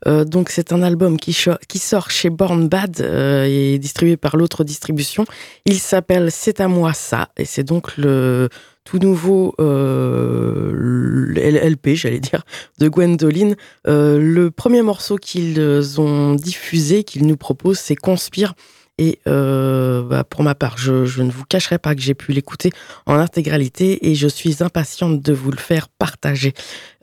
Euh, 0.05 0.23
donc 0.25 0.49
c'est 0.49 0.71
un 0.71 0.83
album 0.83 1.17
qui, 1.17 1.33
sort 1.33 2.11
chez 2.11 2.29
Born 2.29 2.69
Bad 2.69 3.01
euh, 3.01 3.45
et 3.49 3.79
distribué 3.79 4.15
par 4.15 4.37
l'autre 4.37 4.63
distribution. 4.63 5.25
Il 5.65 5.79
s'appelle 5.79 6.31
C'est 6.31 6.61
à 6.61 6.67
moi 6.67 6.93
ça 6.93 7.29
et 7.35 7.45
c'est 7.45 7.63
donc 7.63 7.97
le 7.97 8.47
tout 8.87 8.99
nouveau 8.99 9.53
euh, 9.59 11.33
LP, 11.35 11.95
j'allais 11.95 12.21
dire, 12.21 12.43
de 12.79 12.87
Gwendoline. 12.87 13.55
Euh, 13.87 14.17
le 14.17 14.49
premier 14.49 14.81
morceau 14.81 15.17
qu'ils 15.17 15.99
ont 15.99 16.35
diffusé, 16.35 17.03
qu'ils 17.03 17.27
nous 17.27 17.35
proposent, 17.35 17.79
c'est 17.79 17.95
Conspire. 17.95 18.53
Et 18.97 19.19
euh, 19.27 20.01
bah, 20.01 20.23
pour 20.23 20.43
ma 20.43 20.55
part, 20.55 20.77
je, 20.77 21.21
ne 21.21 21.31
vous 21.31 21.45
cacherai 21.45 21.77
pas 21.77 21.93
que 21.93 22.01
j'ai 22.01 22.15
pu 22.15 22.31
l'écouter 22.31 22.71
en 23.05 23.15
intégralité 23.15 24.09
et 24.09 24.15
je 24.15 24.27
suis 24.27 24.63
impatiente 24.63 25.21
de 25.21 25.33
vous 25.33 25.51
le 25.51 25.57
faire 25.57 25.87
partager. 25.87 26.53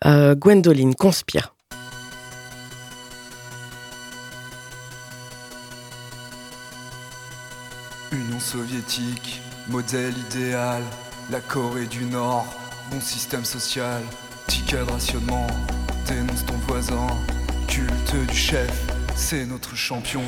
Euh, 0.05 0.35
Gwendoline, 0.35 0.95
conspire. 0.95 1.55
Union 8.11 8.41
soviétique, 8.41 9.41
modèle 9.69 10.15
idéal, 10.31 10.83
la 11.31 11.41
Corée 11.41 11.87
du 11.87 12.05
Nord, 12.05 12.47
bon 12.91 13.01
système 13.01 13.45
social, 13.45 14.03
ticket 14.47 14.79
de 14.79 14.91
rationnement, 14.91 15.47
dénonce 16.07 16.45
ton 16.45 16.55
voisin, 16.69 17.07
culte 17.67 18.15
du 18.29 18.37
chef, 18.37 18.71
c'est 19.17 19.47
notre 19.47 19.75
champion. 19.77 20.23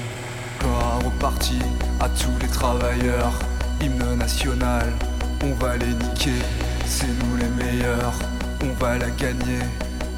Un 0.66 1.04
reparti 1.04 1.58
à 2.00 2.08
tous 2.08 2.36
les 2.40 2.48
travailleurs, 2.48 3.38
hymne 3.80 4.16
national, 4.16 4.92
on 5.44 5.52
va 5.52 5.76
les 5.76 5.94
niquer, 5.94 6.42
c'est 6.84 7.06
nous 7.06 7.36
les 7.36 7.48
meilleurs, 7.64 8.14
on 8.62 8.72
va 8.82 8.98
la 8.98 9.10
gagner. 9.10 9.62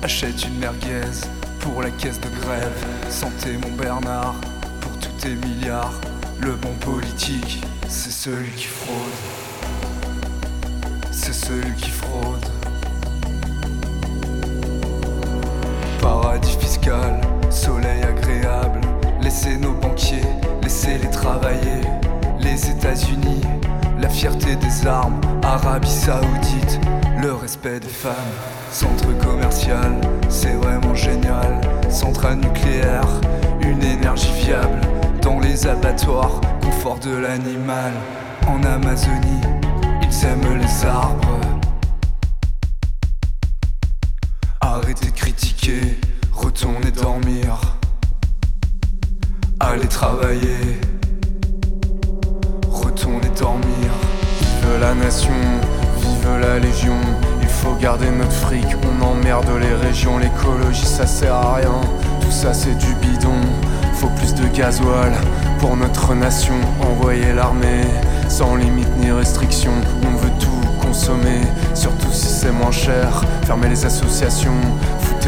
Achète 0.03 0.45
une 0.47 0.59
merguez 0.59 1.27
pour 1.61 1.83
la 1.83 1.91
caisse 1.91 2.21
de 2.21 2.29
grève, 2.41 2.87
santé 3.11 3.59
mon 3.63 3.73
Bernard, 3.73 4.37
pour 4.81 4.93
tous 4.99 5.13
tes 5.21 5.35
milliards. 5.35 6.01
Le 6.41 6.53
bon 6.55 6.73
politique, 6.81 7.63
c'est 7.89 8.13
celui 8.13 8.51
qui 8.53 8.67
fraude. 8.67 8.97
C'est 11.11 11.35
celui 11.35 11.75
qui 11.75 11.91
fraude. 11.91 12.47
Paradis 16.01 16.57
fiscal, 16.59 17.21
soleil 17.51 18.03
agréable 18.03 18.81
Laissez 19.21 19.59
nos 19.59 19.75
travailler. 20.97 21.83
Les 22.41 22.71
États-Unis, 22.71 23.43
la 24.01 24.09
fierté 24.09 24.57
des 24.57 24.87
armes, 24.87 25.21
Arabie 25.43 25.91
Saoudite, 25.91 26.81
le 27.21 27.35
respect 27.35 27.81
des 27.81 27.89
femmes. 27.89 28.15
Centre 28.71 29.13
commercial, 29.19 30.01
c'est 30.29 30.55
vraiment 30.55 30.95
génial. 30.95 31.61
Centrale 31.91 32.37
nucléaire, 32.37 33.07
une 33.61 33.83
énergie 33.83 34.33
viable. 34.45 34.81
Dans 35.21 35.41
les 35.41 35.67
abattoirs, 35.67 36.41
confort 36.63 36.99
de 37.01 37.15
l'animal. 37.15 37.93
En 38.47 38.63
Amazonie, 38.63 39.43
ils 40.03 40.25
aiment 40.25 40.59
les 40.59 40.87
arbres. 40.87 41.41
Arrêtez 44.61 45.07
de 45.07 45.11
critiquer, 45.17 45.99
retournez 46.33 46.91
dormir. 46.91 47.78
Allez 49.71 49.87
travailler, 49.87 50.81
retourner 52.71 53.29
dormir. 53.39 53.91
Vive 54.41 54.81
la 54.81 54.95
nation, 54.95 55.31
vive 56.01 56.41
la 56.41 56.59
légion. 56.59 56.97
Il 57.43 57.49
faut 57.49 57.75
garder 57.75 58.11
notre 58.11 58.33
fric, 58.33 58.65
on 58.83 59.05
emmerde 59.05 59.51
les 59.61 59.75
régions. 59.87 60.17
L'écologie 60.17 60.87
ça 60.87 61.07
sert 61.07 61.35
à 61.35 61.57
rien, 61.57 61.81
tout 62.23 62.31
ça 62.31 62.55
c'est 62.55 62.79
du 62.79 62.95
bidon. 62.95 63.41
Faut 63.93 64.09
plus 64.17 64.33
de 64.33 64.47
gasoil 64.57 65.13
pour 65.59 65.77
notre 65.77 66.15
nation. 66.15 66.55
Envoyer 66.81 67.35
l'armée 67.35 67.85
sans 68.31 68.57
limite 68.57 68.97
ni 68.97 69.11
restriction. 69.11 69.73
On 70.03 70.17
veut 70.17 70.33
tout 70.41 70.81
consommer, 70.81 71.43
surtout 71.75 72.11
si 72.11 72.29
c'est 72.29 72.53
moins 72.53 72.71
cher. 72.71 73.23
Fermer 73.45 73.69
les 73.69 73.85
associations, 73.85 74.63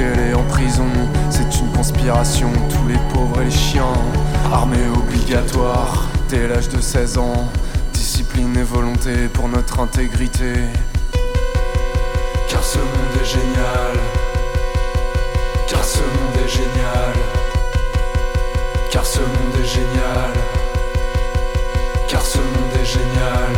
foutez-les 0.00 0.34
en 0.34 0.42
prison. 0.44 0.86
C'est 1.30 1.60
une 1.60 1.70
conspiration, 1.72 2.50
tous 2.68 2.88
les 2.88 2.98
pauvres 3.12 3.42
et 3.42 3.46
les 3.46 3.50
chiens. 3.50 3.92
Armée 4.52 4.88
obligatoire 4.96 6.08
dès 6.28 6.48
l'âge 6.48 6.68
de 6.68 6.80
16 6.80 7.18
ans. 7.18 7.48
Discipline 7.92 8.56
et 8.56 8.62
volonté 8.62 9.28
pour 9.32 9.48
notre 9.48 9.80
intégrité. 9.80 10.54
Car 12.48 12.62
ce 12.62 12.78
monde 12.78 13.16
est 13.20 13.24
génial. 13.24 13.98
Car 15.68 15.84
ce 15.84 15.98
monde 15.98 16.44
est 16.44 16.48
génial. 16.48 17.14
Car 18.90 19.06
ce 19.06 19.20
monde 19.20 19.56
est 19.62 19.66
génial. 19.66 20.32
Car 22.08 22.22
ce 22.22 22.38
monde 22.38 22.74
est 22.80 22.84
génial. 22.84 23.52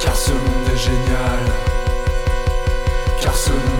Car 0.00 0.16
ce 0.16 0.30
monde 0.30 0.68
est 0.74 0.78
génial. 0.78 1.44
Car 3.20 3.36
ce 3.36 3.50
monde 3.50 3.58
est 3.60 3.68
génial. 3.68 3.71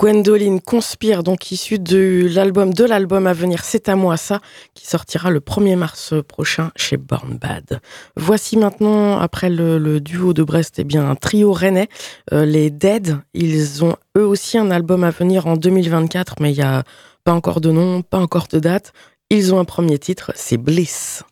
Gwendoline 0.00 0.62
conspire, 0.62 1.22
donc 1.22 1.50
issu 1.50 1.78
de 1.78 2.26
l'album 2.34 2.72
de 2.72 2.84
l'album 2.84 3.26
à 3.26 3.34
venir 3.34 3.64
C'est 3.66 3.86
à 3.86 3.96
moi 3.96 4.16
ça, 4.16 4.40
qui 4.72 4.86
sortira 4.86 5.28
le 5.28 5.40
1er 5.40 5.76
mars 5.76 6.14
prochain 6.26 6.70
chez 6.74 6.96
Born 6.96 7.36
Bad. 7.36 7.82
Voici 8.16 8.56
maintenant, 8.56 9.18
après 9.18 9.50
le, 9.50 10.00
duo 10.00 10.32
de 10.32 10.42
Brest, 10.42 10.78
eh 10.78 10.84
bien 10.84 11.06
un 11.10 11.16
trio 11.16 11.52
rennais, 11.52 11.90
euh, 12.32 12.46
les 12.46 12.70
Dead. 12.70 13.18
Ils 13.34 13.84
ont 13.84 13.94
eux 14.16 14.24
aussi 14.24 14.56
un 14.56 14.70
album 14.70 15.04
à 15.04 15.10
venir 15.10 15.46
en 15.46 15.58
2024, 15.58 16.36
mais 16.40 16.52
il 16.52 16.56
n'y 16.56 16.62
a 16.62 16.82
pas 17.24 17.34
encore 17.34 17.60
de 17.60 17.70
nom, 17.70 18.00
pas 18.00 18.20
encore 18.20 18.46
de 18.50 18.58
date. 18.58 18.94
Ils 19.28 19.52
ont 19.52 19.58
un 19.58 19.66
premier 19.66 19.98
titre, 19.98 20.32
c'est 20.34 20.56
Bliss. 20.56 21.24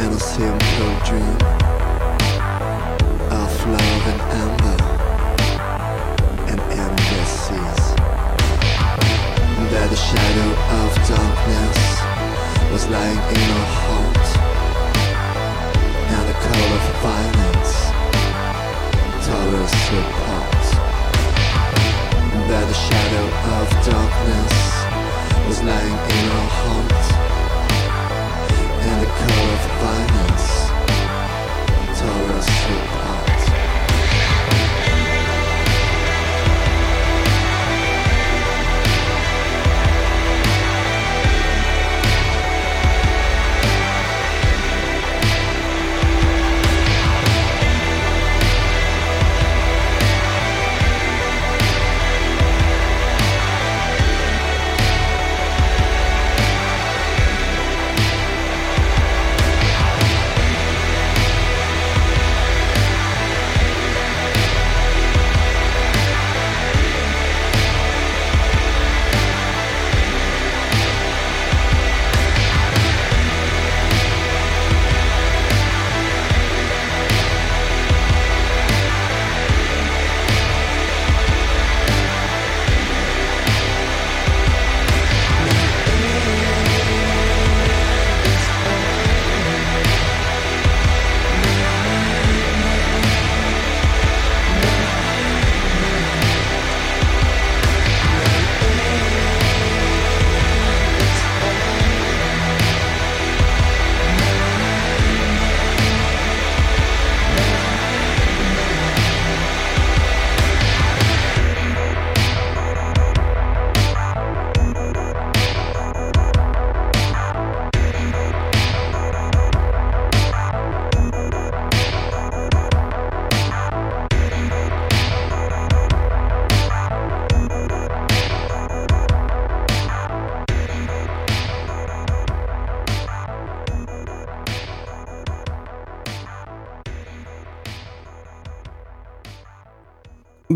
and 0.00 0.14
I'll 0.14 0.18
see 0.18 0.42
him 0.42 0.58
through 0.58 0.86
a 0.86 1.04
dream. 1.04 1.59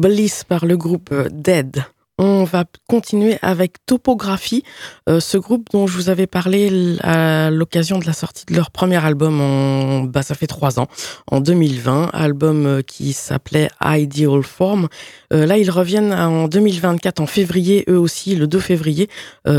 Bliss 0.04 0.44
par 0.44 0.66
le 0.66 0.76
groupe 0.76 1.14
Dead. 1.32 1.82
On 2.18 2.44
va 2.44 2.66
continuer 2.90 3.38
avec 3.40 3.76
Topographie, 3.86 4.62
euh, 5.08 5.18
ce 5.18 5.38
groupe 5.38 5.70
dont 5.72 5.86
je 5.86 5.96
vous 5.96 6.10
avais 6.10 6.26
parlé 6.26 6.98
à 7.00 7.50
l'occasion 7.50 7.98
de 7.98 8.04
la 8.04 8.12
sortie 8.12 8.44
de 8.44 8.54
leur 8.54 8.70
premier 8.70 9.02
album 9.02 9.40
en, 9.40 10.00
bah, 10.02 10.22
ça 10.22 10.34
fait 10.34 10.46
trois 10.46 10.78
ans, 10.78 10.88
en 11.30 11.40
2020, 11.40 12.10
album 12.12 12.66
euh, 12.66 12.82
qui 12.82 13.14
s'appelait 13.14 13.70
Ideal 13.82 14.42
Form. 14.42 14.88
Euh, 15.32 15.46
là, 15.46 15.56
ils 15.56 15.70
reviennent 15.70 16.12
en 16.12 16.48
2024, 16.48 17.20
en 17.20 17.26
février, 17.26 17.86
eux 17.88 17.98
aussi, 17.98 18.36
le 18.36 18.46
2 18.46 18.60
février, 18.60 19.08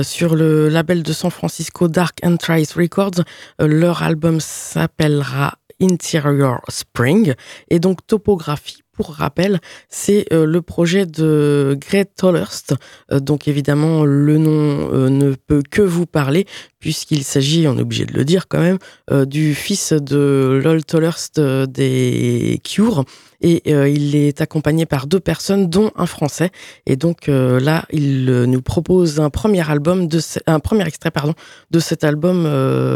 sur 0.03 0.35
le 0.35 0.69
label 0.69 1.01
de 1.01 1.11
San 1.11 1.31
Francisco 1.31 1.87
Dark 1.87 2.19
Enterprise 2.23 2.73
Records. 2.73 3.23
leur 3.59 4.03
album 4.03 4.39
s'appellera 4.39 5.55
Interior 5.81 6.61
Spring 6.69 7.33
et 7.71 7.79
donc 7.79 8.05
Topographie 8.05 8.84
pour 8.95 9.13
rappel, 9.13 9.59
c'est 9.89 10.25
euh, 10.31 10.45
le 10.45 10.61
projet 10.61 11.05
de 11.05 11.77
Greg 11.79 12.07
Tollerst. 12.15 12.75
Euh, 13.11 13.19
donc 13.19 13.47
évidemment, 13.47 14.05
le 14.05 14.37
nom 14.37 14.89
euh, 14.93 15.09
ne 15.09 15.33
peut 15.33 15.61
que 15.69 15.81
vous 15.81 16.05
parler 16.05 16.45
puisqu'il 16.79 17.23
s'agit, 17.23 17.67
on 17.67 17.77
est 17.77 17.81
obligé 17.81 18.05
de 18.05 18.13
le 18.13 18.23
dire 18.23 18.47
quand 18.47 18.59
même, 18.59 18.77
du 19.25 19.55
fils 19.55 19.91
de 19.91 20.61
Lol 20.63 20.85
Tollerst 20.85 21.39
des 21.39 22.61
Cure. 22.63 23.05
Et 23.41 23.71
il 23.89 24.15
est 24.15 24.39
accompagné 24.39 24.85
par 24.85 25.07
deux 25.07 25.19
personnes, 25.19 25.67
dont 25.67 25.89
un 25.95 26.05
Français. 26.05 26.51
Et 26.85 26.95
donc 26.95 27.25
là, 27.25 27.85
il 27.91 28.25
nous 28.25 28.61
propose 28.61 29.19
un 29.19 29.31
premier 29.31 29.67
album, 29.67 30.07
un 30.45 30.59
premier 30.59 30.85
extrait 30.85 31.09
pardon, 31.09 31.33
de 31.71 31.79
cet 31.79 32.03
album 32.03 32.43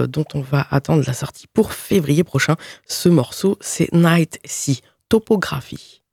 dont 0.08 0.26
on 0.36 0.41
va 0.41 0.68
attendre 0.70 1.04
la 1.08 1.14
sortie 1.14 1.47
pour 1.52 1.74
février 1.74 2.24
prochain. 2.24 2.58
Ce 2.86 3.10
morceau, 3.10 3.58
c'est 3.60 3.91
Night 3.91 4.39
Sea 4.45 4.82
topographie. 5.10 6.03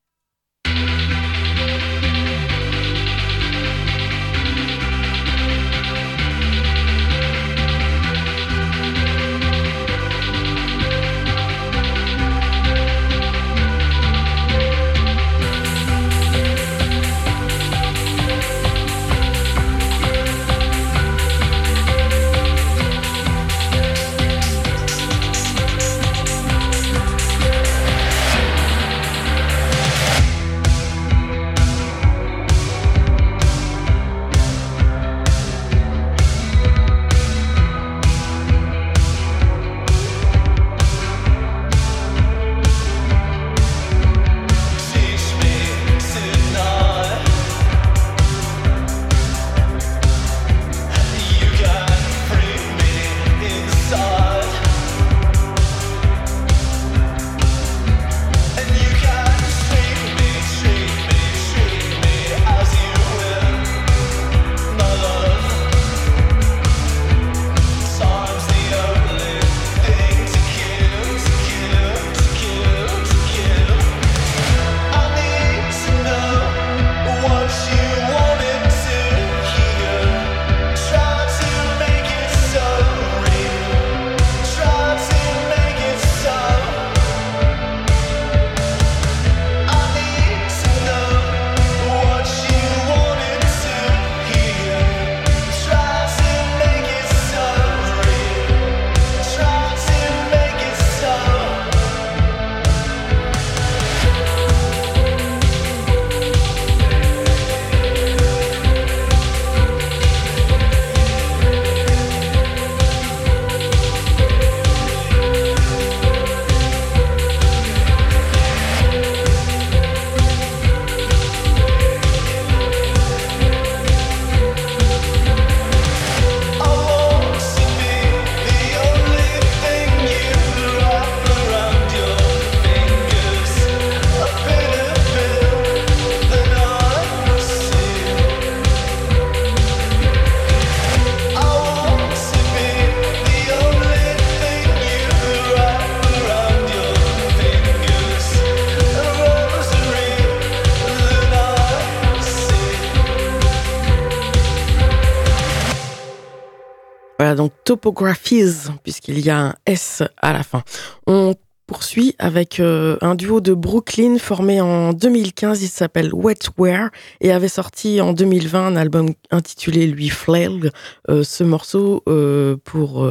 Topographies, 157.67 158.71
puisqu'il 158.85 159.19
y 159.19 159.29
a 159.29 159.39
un 159.39 159.55
S 159.67 160.05
à 160.23 160.33
la 160.33 160.45
fin. 160.45 160.63
On 161.09 161.35
poursuit 161.67 162.15
avec 162.21 162.61
euh, 162.61 162.97
un 163.01 163.17
duo 163.17 163.41
de 163.41 163.55
Brooklyn 163.55 164.19
formé 164.19 164.61
en 164.61 164.93
2015. 164.93 165.65
Il 165.65 165.69
s'appelle 165.69 166.15
Wetware 166.15 166.91
et 167.21 167.33
avait 167.33 167.49
sorti 167.49 168.01
en 168.01 168.13
2020 168.13 168.69
un 168.69 168.77
album 168.77 169.09
intitulé 169.33 169.89
lui 169.89 170.11
Flail. 170.11 170.71
Euh, 171.11 171.25
ce 171.25 171.43
morceau 171.43 172.05
euh, 172.09 172.57
pour 172.63 173.05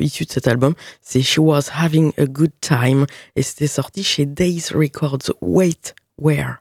issu 0.00 0.24
de 0.24 0.32
cet 0.32 0.48
album, 0.48 0.74
c'est 1.00 1.22
She 1.22 1.38
Was 1.38 1.70
Having 1.72 2.10
a 2.18 2.24
Good 2.24 2.52
Time 2.60 3.06
et 3.36 3.42
c'était 3.42 3.68
sorti 3.68 4.02
chez 4.02 4.26
Days 4.26 4.72
Records. 4.74 5.30
Wetware. 5.40 6.59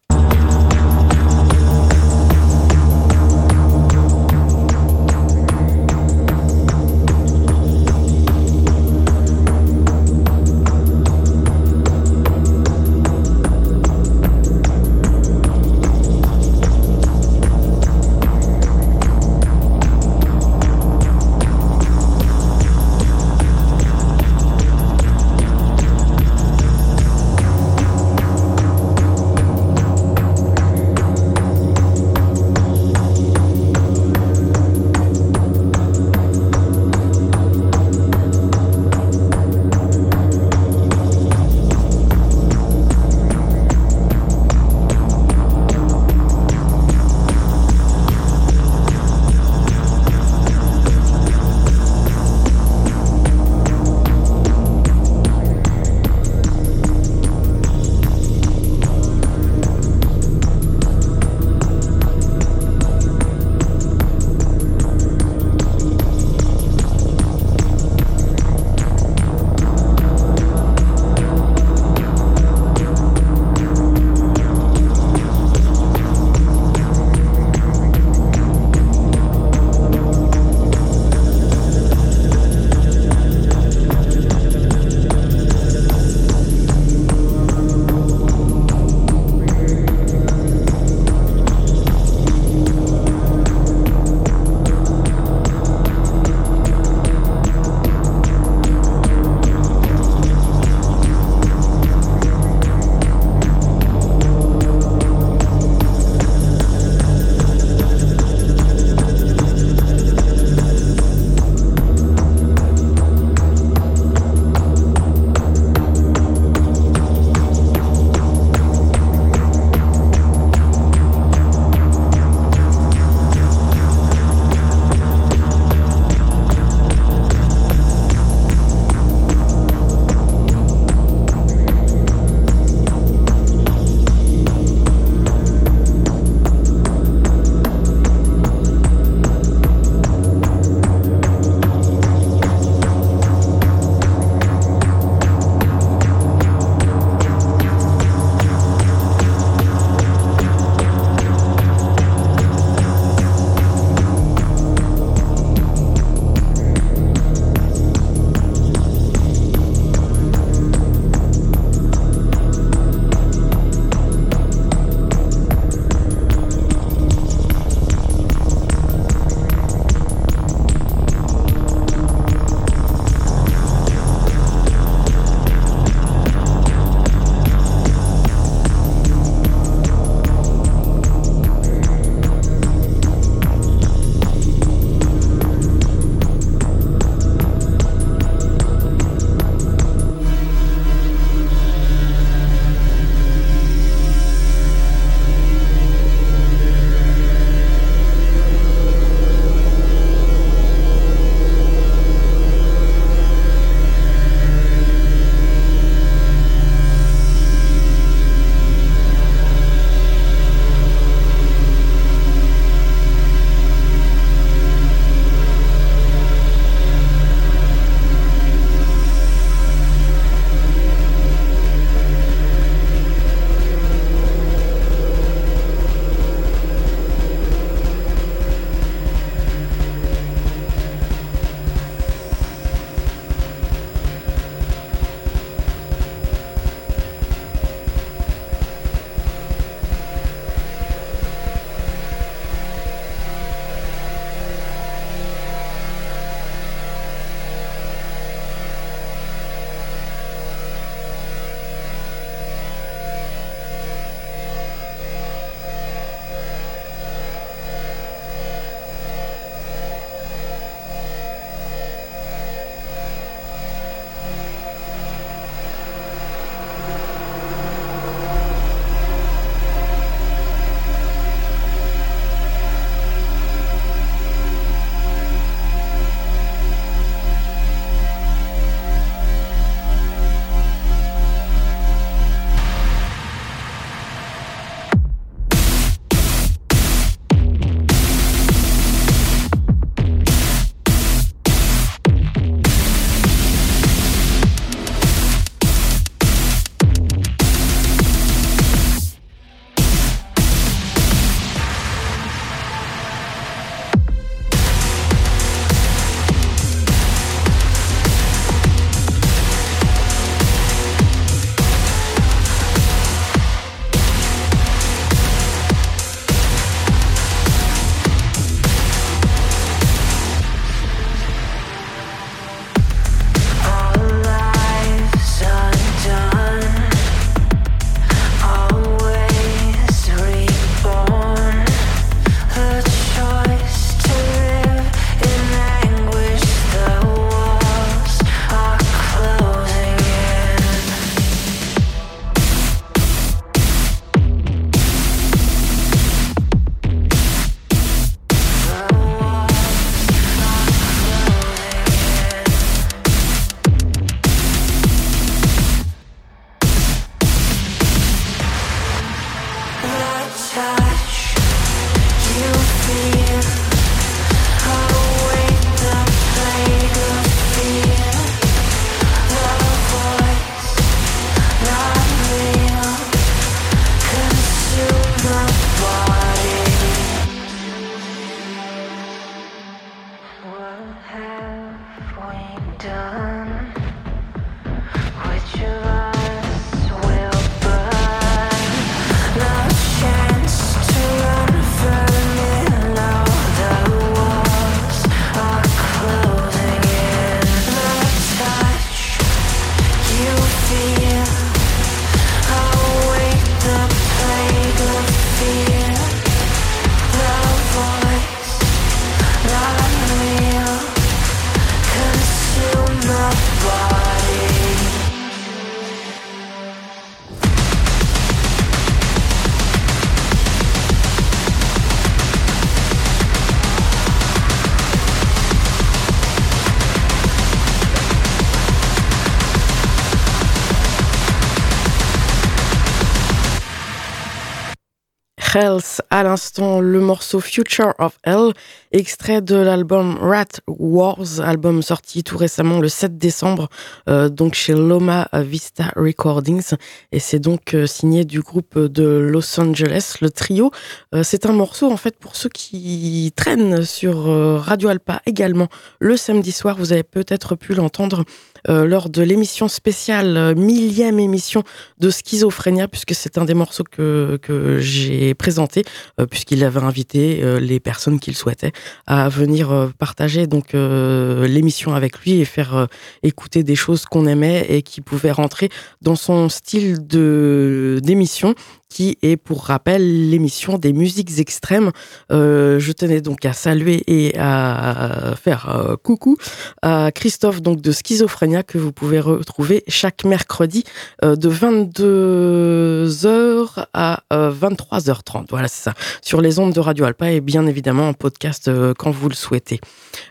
À 436.10 436.24
l'instant 436.24 436.80
le 436.80 437.02
morceau 437.02 437.42
Future 437.42 437.94
of 438.00 438.18
Hell, 438.24 438.54
extrait 438.94 439.42
de 439.42 439.58
l'album 439.58 440.18
Rat 440.22 440.62
Wars, 440.68 441.42
album 441.42 441.82
sorti 441.82 442.24
tout 442.24 442.38
récemment 442.38 442.80
le 442.80 442.88
7 442.88 443.18
décembre, 443.18 443.68
euh, 444.08 444.30
donc 444.30 444.54
chez 444.54 444.72
Loma 444.72 445.28
Vista 445.34 445.92
Recordings, 445.98 446.76
et 447.12 447.20
c'est 447.20 447.40
donc 447.40 447.74
euh, 447.74 447.88
signé 447.88 448.24
du 448.24 448.40
groupe 448.40 448.80
de 448.80 449.04
Los 449.04 449.60
Angeles, 449.60 450.16
le 450.22 450.30
trio. 450.30 450.72
Euh, 451.14 451.24
c'est 451.24 451.46
un 451.46 451.52
morceau 451.52 451.92
en 451.92 451.98
fait 451.98 452.18
pour 452.18 452.38
ceux 452.38 452.50
qui 452.50 453.34
traînent 453.36 453.84
sur 453.84 454.28
Radio 454.64 454.88
Alpa 454.88 455.22
également 455.26 455.68
le 456.00 456.16
samedi 456.16 456.54
soir, 456.54 456.78
vous 456.78 456.94
avez 456.94 457.04
peut-être 457.04 457.56
pu 457.56 457.74
l'entendre 457.74 458.24
euh, 458.68 458.86
lors 458.86 459.10
de 459.10 459.22
l'émission 459.22 459.68
spéciale, 459.68 460.38
euh, 460.38 460.56
millième 460.56 461.20
émission 461.20 461.64
de 462.00 462.10
Schizophrénia, 462.10 462.88
puisque 462.88 463.14
c'est 463.14 463.38
un 463.38 463.46
des 463.46 463.54
morceaux 463.54 463.84
que, 463.90 464.38
que 464.42 464.80
j'ai 464.80 465.34
présenté, 465.34 465.84
euh, 466.20 466.26
puisqu'il 466.26 466.64
avait 466.64 466.80
invité 466.80 467.42
les 467.60 467.80
personnes 467.80 468.20
qu'il 468.20 468.36
souhaitait 468.36 468.72
à 469.06 469.30
venir 469.30 469.92
partager 469.98 470.48
donc 470.48 470.74
l'émission 470.74 471.94
avec 471.94 472.20
lui 472.20 472.40
et 472.40 472.46
faire 472.46 472.88
écouter 473.24 473.64
des 473.64 473.76
choses 473.76 474.06
qu'on 474.06 474.26
aimait 474.26 474.66
et 474.70 474.82
qui 474.82 475.02
pouvaient 475.02 475.32
rentrer 475.32 475.70
dans 476.02 476.16
son 476.16 476.50
style 476.50 477.06
de 477.06 478.00
d'émission 478.04 478.56
qui 478.90 479.18
est, 479.22 479.38
pour 479.38 479.66
rappel, 479.66 480.30
l'émission 480.30 480.80
des 480.80 480.94
musiques 480.94 481.38
extrêmes. 481.40 481.92
Euh, 482.32 482.80
je 482.80 482.92
tenais 482.92 483.22
donc 483.22 483.46
à 483.46 483.54
saluer 483.54 484.04
et 484.08 484.34
à 484.38 485.36
faire 485.42 485.70
euh, 485.70 485.96
coucou 485.96 486.36
à 486.82 487.12
Christophe 487.14 487.62
donc 487.62 487.80
de 487.82 487.92
Schizophrénia 487.92 488.64
que 488.64 488.80
vous 488.80 488.92
pouvez 488.92 489.20
retrouver 489.20 489.84
chaque 489.88 490.26
mercredi 490.26 490.84
euh, 491.24 491.36
de 491.36 491.50
22h 491.50 493.86
à 493.94 494.24
23h30. 494.32 495.46
Voilà, 495.50 495.68
c'est 495.68 495.84
ça. 495.84 495.94
Sur 496.22 496.42
les 496.42 496.58
ondes 496.58 496.74
de 496.74 496.80
Radio 496.80 497.06
Alpa 497.06 497.30
et 497.32 497.42
bien 497.42 497.68
évidemment 497.68 498.10
en 498.10 498.14
podcast 498.14 498.72
quand 498.98 499.12
vous 499.12 499.30
le 499.30 499.36
souhaitez. 499.36 499.80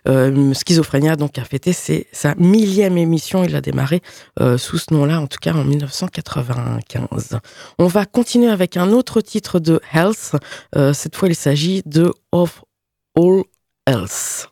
Schizophrénia 0.06 1.14
donc 1.16 1.39
a 1.39 1.44
fêté 1.44 1.72
sa 2.12 2.35
millième 2.36 2.98
émission. 2.98 3.44
Il 3.44 3.55
a 3.55 3.60
démarré 3.60 4.02
sous 4.56 4.78
ce 4.78 4.93
nom-là, 4.93 5.20
en 5.20 5.28
tout 5.28 5.39
cas 5.40 5.52
en 5.52 5.62
1995. 5.64 7.39
On 7.78 7.86
va 7.86 8.06
continuer 8.06 8.47
avec 8.48 8.76
un 8.76 8.92
autre 8.92 9.20
titre 9.20 9.58
de 9.60 9.80
Health. 9.92 10.32
Euh, 10.76 10.92
cette 10.92 11.16
fois, 11.16 11.28
il 11.28 11.34
s'agit 11.34 11.82
de 11.84 12.12
Of 12.32 12.62
All 13.16 13.42
Else. 13.86 14.48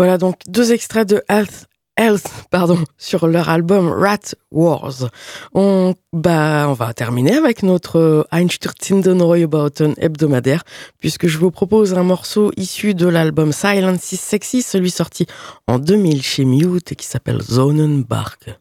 Voilà 0.00 0.16
donc 0.16 0.36
deux 0.48 0.72
extraits 0.72 1.06
de 1.06 1.22
Health 1.28 1.66
Health, 1.98 2.46
pardon, 2.50 2.78
sur 2.96 3.26
leur 3.26 3.50
album 3.50 3.90
Rat 3.90 4.34
Wars. 4.50 5.10
On, 5.52 5.94
bah, 6.14 6.72
va 6.72 6.94
terminer 6.94 7.34
avec 7.34 7.62
notre 7.62 8.26
Einstürzen 8.32 9.02
Neubauten 9.02 9.92
hebdomadaire, 9.98 10.62
puisque 11.00 11.26
je 11.26 11.36
vous 11.36 11.50
propose 11.50 11.92
un 11.92 12.02
morceau 12.02 12.50
issu 12.56 12.94
de 12.94 13.08
l'album 13.08 13.52
Silence 13.52 14.12
is 14.12 14.16
Sexy, 14.16 14.62
celui 14.62 14.90
sorti 14.90 15.26
en 15.66 15.78
2000 15.78 16.22
chez 16.22 16.46
Mute 16.46 16.92
et 16.92 16.96
qui 16.96 17.04
s'appelle 17.04 17.42
Zonenbark. 17.42 18.58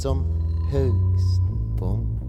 Zum 0.00 0.24
höchsten 0.70 1.76
Punkt. 1.76 2.22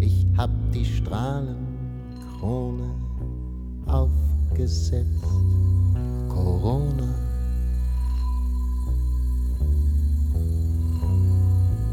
Ich 0.00 0.26
hab 0.36 0.50
die 0.72 0.84
Strahlenkrone 0.84 2.90
aufgesetzt, 3.86 5.24
Corona. 6.28 7.14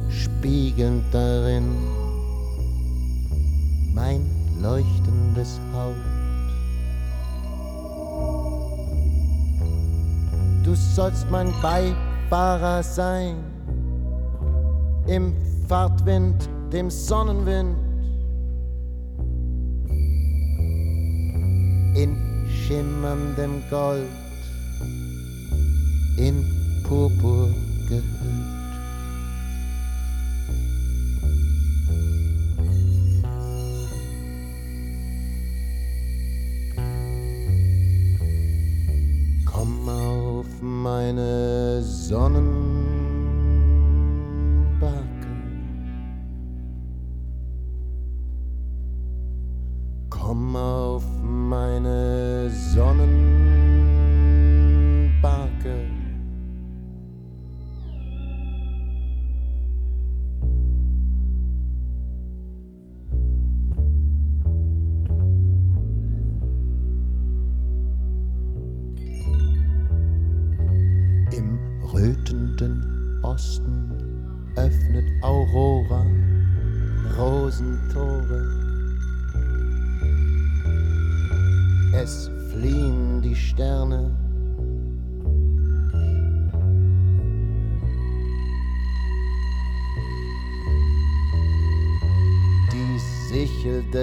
Spiegelnd 0.10 1.04
darin 1.12 1.76
mein 3.94 4.30
leuchtendes 4.62 5.60
Haupt. 5.74 5.98
Du 10.64 10.76
sollst 10.76 11.30
mein 11.30 11.54
Beifahrer 11.62 12.82
sein, 12.82 13.36
im 15.08 15.36
Fahrtwind, 15.68 16.50
dem 16.72 16.90
Sonnenwind, 16.90 17.76
in 21.96 22.18
schimmerndem 22.50 23.62
Gold, 23.70 24.08
in 26.18 26.44
Purpur 26.84 27.50
gehüllt. 27.90 28.33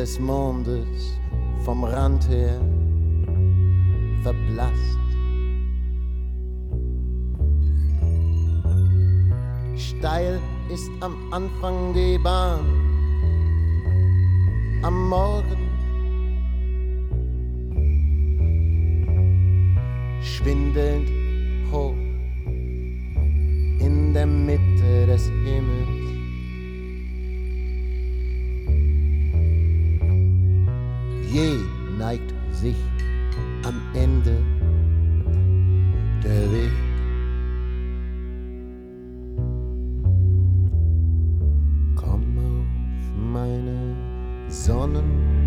Des 0.01 0.19
Mondes 0.19 0.87
Sonnen. 44.61 45.40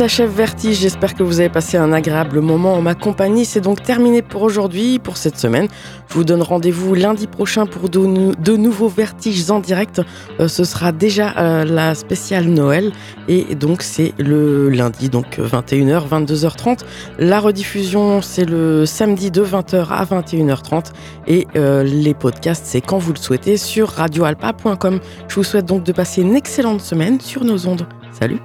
s'achève 0.00 0.30
Vertige. 0.30 0.78
J'espère 0.78 1.14
que 1.14 1.22
vous 1.22 1.40
avez 1.40 1.50
passé 1.50 1.76
un 1.76 1.92
agréable 1.92 2.40
moment 2.40 2.72
en 2.72 2.80
ma 2.80 2.94
compagnie. 2.94 3.44
C'est 3.44 3.60
donc 3.60 3.82
terminé 3.82 4.22
pour 4.22 4.40
aujourd'hui, 4.40 4.98
pour 4.98 5.18
cette 5.18 5.36
semaine. 5.36 5.68
Je 6.08 6.14
vous 6.14 6.24
donne 6.24 6.40
rendez-vous 6.40 6.94
lundi 6.94 7.26
prochain 7.26 7.66
pour 7.66 7.90
de, 7.90 8.56
nouveaux 8.56 8.88
Vertiges 8.88 9.50
en 9.50 9.60
direct. 9.60 10.00
Euh, 10.40 10.48
ce 10.48 10.64
sera 10.64 10.92
déjà 10.92 11.34
euh, 11.36 11.66
la 11.66 11.94
spéciale 11.94 12.46
Noël 12.46 12.92
et 13.28 13.54
donc 13.54 13.82
c'est 13.82 14.14
le 14.16 14.70
lundi, 14.70 15.10
donc 15.10 15.38
21h, 15.38 16.08
22h30. 16.08 16.78
La 17.18 17.38
rediffusion, 17.38 18.22
c'est 18.22 18.46
le 18.46 18.86
samedi 18.86 19.30
de 19.30 19.44
20h 19.44 19.88
à 19.90 20.06
21h30 20.06 20.92
et 21.26 21.46
euh, 21.56 21.82
les 21.82 22.14
podcasts, 22.14 22.64
c'est 22.64 22.80
quand 22.80 22.96
vous 22.96 23.12
le 23.12 23.18
souhaitez 23.18 23.58
sur 23.58 23.90
radioalpa.com. 23.90 24.98
Je 25.28 25.34
vous 25.34 25.44
souhaite 25.44 25.66
donc 25.66 25.84
de 25.84 25.92
passer 25.92 26.22
une 26.22 26.36
excellente 26.36 26.80
semaine 26.80 27.20
sur 27.20 27.44
nos 27.44 27.66
ondes. 27.66 27.86
Salut 28.18 28.40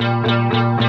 Thank 0.00 0.82
you. 0.82 0.87